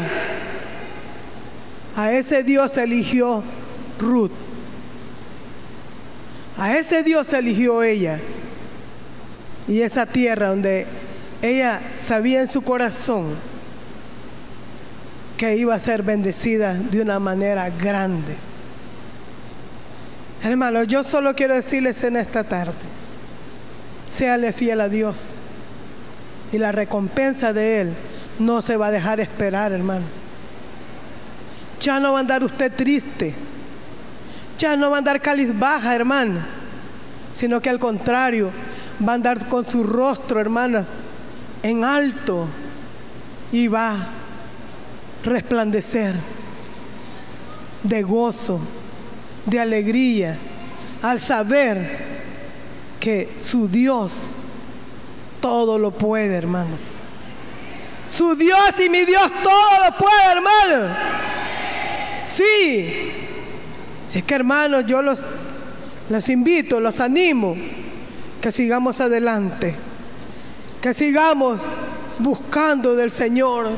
A 1.96 2.12
ese 2.12 2.44
Dios 2.44 2.78
eligió 2.78 3.44
Ruth. 4.00 4.32
A 6.58 6.76
ese 6.76 7.04
Dios 7.04 7.32
eligió 7.34 7.84
ella. 7.84 8.20
Y 9.68 9.82
esa 9.82 10.06
tierra 10.06 10.50
donde 10.50 10.88
ella 11.42 11.82
sabía 11.94 12.42
en 12.42 12.48
su 12.48 12.62
corazón 12.62 13.36
que 15.38 15.56
iba 15.56 15.76
a 15.76 15.80
ser 15.80 16.02
bendecida 16.02 16.74
de 16.74 17.02
una 17.02 17.20
manera 17.20 17.70
grande. 17.70 18.36
Hermano, 20.44 20.84
yo 20.84 21.04
solo 21.04 21.36
quiero 21.36 21.56
decirles 21.56 22.04
en 22.04 22.16
esta 22.16 22.44
tarde, 22.44 22.74
séale 24.10 24.54
fiel 24.54 24.82
a 24.82 24.90
Dios 24.90 25.36
y 26.52 26.58
la 26.58 26.72
recompensa 26.72 27.54
de 27.54 27.82
Él 27.82 27.94
no 28.40 28.62
se 28.62 28.78
va 28.78 28.88
a 28.88 28.92
dejar 28.92 29.20
esperar, 29.20 29.72
hermano. 29.72 30.06
Ya 31.80 32.00
no 32.00 32.14
va 32.14 32.20
a 32.20 32.22
andar 32.22 32.44
usted 32.44 32.72
triste, 32.74 33.34
ya 34.58 34.76
no 34.76 34.90
va 34.90 34.98
a 34.98 35.00
andar 35.00 35.22
cáliz 35.22 35.58
baja, 35.58 35.94
hermano, 35.96 36.40
sino 37.34 37.62
que 37.62 37.70
al 37.70 37.80
contrario, 37.80 38.52
va 39.06 39.14
a 39.14 39.16
andar 39.16 39.48
con 39.48 39.66
su 39.66 39.84
rostro, 39.84 40.40
hermano, 40.40 40.86
en 41.64 41.84
alto 41.84 42.48
y 43.52 43.68
va 43.68 44.08
resplandecer 45.24 46.16
de 47.84 48.04
gozo, 48.04 48.60
de 49.48 49.60
alegría, 49.60 50.38
al 51.02 51.20
saber 51.20 51.98
que 53.00 53.34
su 53.40 53.68
Dios 53.68 54.34
todo 55.40 55.80
lo 55.80 55.92
puede, 55.92 56.36
hermanos. 56.36 56.82
Su 58.06 58.36
Dios 58.36 58.80
y 58.86 58.90
mi 58.90 59.06
Dios 59.06 59.32
todo 59.42 59.86
lo 59.86 59.98
puede, 59.98 60.32
hermanos. 60.32 60.98
Sí. 62.26 63.12
Si 64.08 64.20
es 64.20 64.24
que, 64.26 64.36
hermanos, 64.36 64.86
yo 64.86 65.02
los, 65.02 65.22
los 66.10 66.30
invito, 66.30 66.80
los 66.80 67.00
animo, 67.00 67.56
que 68.42 68.52
sigamos 68.52 69.00
adelante, 69.00 69.76
que 70.82 70.94
sigamos 70.94 71.64
buscando 72.20 72.96
del 72.96 73.12
Señor 73.12 73.70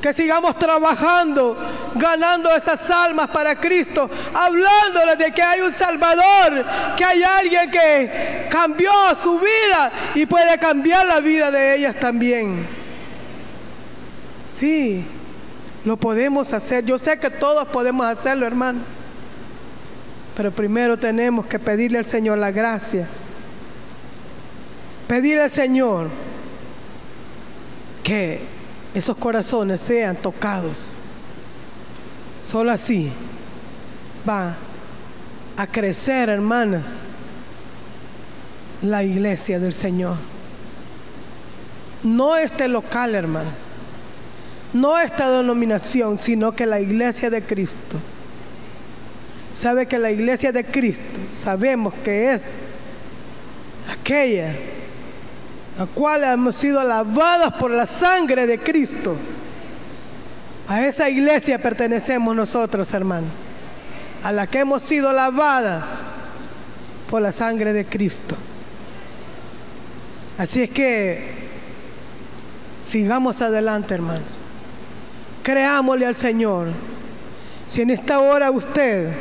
que 0.00 0.12
sigamos 0.12 0.58
trabajando, 0.58 1.56
ganando 1.94 2.54
esas 2.54 2.88
almas 2.90 3.28
para 3.30 3.56
Cristo, 3.56 4.08
hablándoles 4.32 5.18
de 5.18 5.32
que 5.32 5.42
hay 5.42 5.60
un 5.60 5.72
Salvador, 5.72 6.64
que 6.96 7.04
hay 7.04 7.22
alguien 7.22 7.70
que 7.70 8.46
cambió 8.50 8.92
su 9.20 9.38
vida 9.38 9.90
y 10.14 10.26
puede 10.26 10.56
cambiar 10.58 11.06
la 11.06 11.20
vida 11.20 11.50
de 11.50 11.76
ellas 11.76 11.96
también. 11.96 12.66
Sí, 14.50 15.04
lo 15.84 15.96
podemos 15.96 16.52
hacer. 16.52 16.84
Yo 16.84 16.98
sé 16.98 17.18
que 17.18 17.30
todos 17.30 17.66
podemos 17.68 18.06
hacerlo, 18.06 18.46
hermano. 18.46 18.80
Pero 20.36 20.52
primero 20.52 20.96
tenemos 20.96 21.46
que 21.46 21.58
pedirle 21.58 21.98
al 21.98 22.04
Señor 22.04 22.38
la 22.38 22.52
gracia. 22.52 23.08
Pedirle 25.08 25.42
al 25.42 25.50
Señor 25.50 26.08
que 28.04 28.57
esos 28.94 29.16
corazones 29.16 29.80
sean 29.80 30.16
tocados. 30.16 30.92
Solo 32.46 32.72
así 32.72 33.12
va 34.28 34.56
a 35.56 35.66
crecer, 35.66 36.28
hermanas, 36.28 36.94
la 38.82 39.02
iglesia 39.04 39.58
del 39.58 39.72
Señor. 39.72 40.16
No 42.02 42.36
este 42.36 42.68
local, 42.68 43.14
hermanas. 43.14 43.54
No 44.72 44.98
esta 44.98 45.30
denominación, 45.30 46.18
sino 46.18 46.52
que 46.52 46.66
la 46.66 46.80
iglesia 46.80 47.30
de 47.30 47.42
Cristo. 47.42 47.96
Sabe 49.54 49.86
que 49.86 49.98
la 49.98 50.10
iglesia 50.10 50.52
de 50.52 50.64
Cristo, 50.64 51.20
sabemos 51.32 51.92
que 52.04 52.32
es 52.32 52.44
aquella 53.90 54.54
la 55.78 55.86
cual 55.86 56.24
hemos 56.24 56.56
sido 56.56 56.82
lavados 56.82 57.54
por 57.54 57.70
la 57.70 57.86
sangre 57.86 58.48
de 58.48 58.58
Cristo. 58.58 59.14
A 60.66 60.84
esa 60.84 61.08
iglesia 61.08 61.62
pertenecemos 61.62 62.34
nosotros, 62.34 62.92
hermanos, 62.92 63.30
a 64.24 64.32
la 64.32 64.48
que 64.48 64.58
hemos 64.58 64.82
sido 64.82 65.12
lavadas 65.12 65.84
por 67.08 67.22
la 67.22 67.30
sangre 67.30 67.72
de 67.72 67.86
Cristo. 67.86 68.36
Así 70.36 70.64
es 70.64 70.70
que 70.70 71.30
sigamos 72.84 73.40
adelante, 73.40 73.94
hermanos. 73.94 74.24
Creámosle 75.44 76.06
al 76.06 76.16
Señor. 76.16 76.68
Si 77.68 77.82
en 77.82 77.90
esta 77.90 78.18
hora 78.18 78.50
usted 78.50 79.12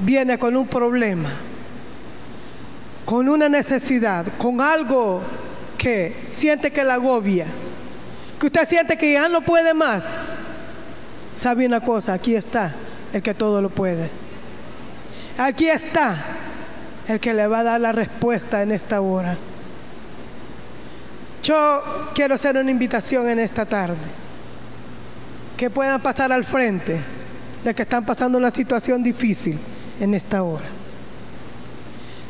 viene 0.00 0.38
con 0.38 0.56
un 0.56 0.66
problema, 0.66 1.30
con 3.06 3.28
una 3.28 3.48
necesidad, 3.48 4.26
con 4.36 4.60
algo 4.60 5.22
que 5.78 6.24
siente 6.28 6.72
que 6.72 6.84
la 6.84 6.94
agobia, 6.94 7.46
que 8.38 8.46
usted 8.46 8.68
siente 8.68 8.98
que 8.98 9.12
ya 9.12 9.28
no 9.28 9.40
puede 9.40 9.72
más, 9.72 10.04
sabe 11.32 11.64
una 11.64 11.80
cosa, 11.80 12.12
aquí 12.12 12.34
está 12.34 12.74
el 13.12 13.22
que 13.22 13.32
todo 13.32 13.62
lo 13.62 13.70
puede. 13.70 14.10
Aquí 15.38 15.68
está 15.68 16.16
el 17.06 17.20
que 17.20 17.32
le 17.32 17.46
va 17.46 17.60
a 17.60 17.64
dar 17.64 17.80
la 17.80 17.92
respuesta 17.92 18.62
en 18.62 18.72
esta 18.72 19.00
hora. 19.00 19.36
Yo 21.42 22.10
quiero 22.12 22.34
hacer 22.34 22.56
una 22.56 22.70
invitación 22.70 23.28
en 23.28 23.38
esta 23.38 23.64
tarde. 23.64 23.96
Que 25.56 25.70
puedan 25.70 26.00
pasar 26.02 26.32
al 26.32 26.44
frente 26.44 26.98
los 27.64 27.74
que 27.74 27.82
están 27.82 28.04
pasando 28.04 28.36
una 28.36 28.50
situación 28.50 29.02
difícil 29.02 29.58
en 30.00 30.14
esta 30.14 30.42
hora. 30.42 30.66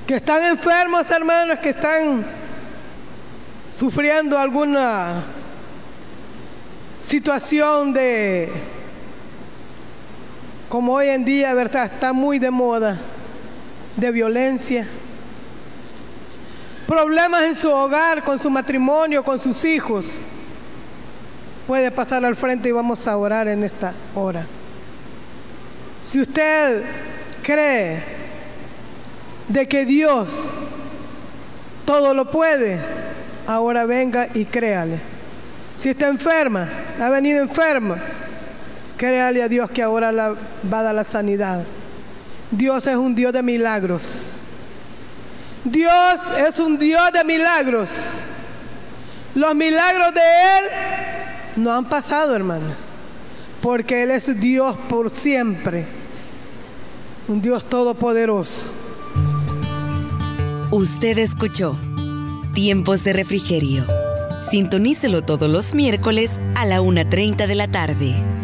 Que 0.07 0.15
están 0.15 0.41
enfermos, 0.45 1.11
hermanos, 1.11 1.59
que 1.59 1.71
están 1.71 2.25
sufriendo 3.77 4.39
alguna 4.39 5.25
situación 7.01 7.93
de, 7.93 8.49
como 10.69 10.93
hoy 10.93 11.09
en 11.09 11.25
día, 11.25 11.53
¿verdad? 11.55 11.87
Está 11.93 12.13
muy 12.13 12.39
de 12.39 12.53
moda, 12.53 12.99
de 13.97 14.13
violencia. 14.13 14.87
Problemas 16.87 17.43
en 17.43 17.57
su 17.57 17.69
hogar, 17.69 18.23
con 18.23 18.39
su 18.39 18.49
matrimonio, 18.49 19.25
con 19.25 19.41
sus 19.41 19.65
hijos. 19.65 20.29
Puede 21.67 21.91
pasar 21.91 22.25
al 22.25 22.37
frente 22.37 22.69
y 22.69 22.73
vamos 22.73 23.09
a 23.09 23.17
orar 23.17 23.49
en 23.49 23.65
esta 23.65 23.93
hora. 24.15 24.47
Si 26.01 26.21
usted 26.21 26.85
cree 27.43 28.16
de 29.49 29.69
que 29.69 29.85
Dios 29.85 30.49
todo 31.85 32.15
lo 32.15 32.31
puede, 32.31 32.81
ahora 33.47 33.87
venga 33.87 34.29
y 34.35 34.45
créale. 34.45 34.99
Si 35.79 35.91
está 35.91 36.09
enferma, 36.09 36.69
ha 37.01 37.11
venido 37.11 37.41
enferma, 37.41 37.97
créale 38.97 39.43
a 39.43 39.49
Dios 39.49 39.71
que 39.71 39.83
ahora 39.83 40.11
la, 40.11 40.35
va 40.73 40.81
a 40.81 40.83
dar 40.83 40.95
la 40.95 41.05
sanidad. 41.05 41.63
Dios 42.51 42.87
es 42.87 42.97
un 42.97 43.15
Dios 43.15 43.33
de 43.33 43.43
milagros. 43.43 44.33
Dios 45.65 46.21
es 46.39 46.59
un 46.59 46.79
Dios 46.79 47.13
de 47.13 47.25
milagros. 47.25 47.91
Los 49.35 49.55
milagros 49.55 50.15
de 50.15 50.21
Él 50.21 50.65
no 51.57 51.73
han 51.73 51.85
pasado, 51.85 52.35
hermanas, 52.35 52.87
porque 53.61 54.03
Él 54.03 54.11
es 54.11 54.41
Dios 54.41 54.77
por 54.89 55.11
siempre, 55.11 55.85
un 57.29 57.43
Dios 57.43 57.65
todopoderoso. 57.67 58.71
Usted 60.73 61.19
escuchó 61.19 61.79
Tiempos 62.53 63.05
de 63.05 63.13
Refrigerio. 63.13 63.87
Sintonícelo 64.51 65.23
todos 65.23 65.49
los 65.49 65.75
miércoles 65.75 66.41
a 66.57 66.67
la 66.67 66.81
1.30 66.81 67.47
de 67.47 67.55
la 67.55 67.69
tarde. 67.69 68.36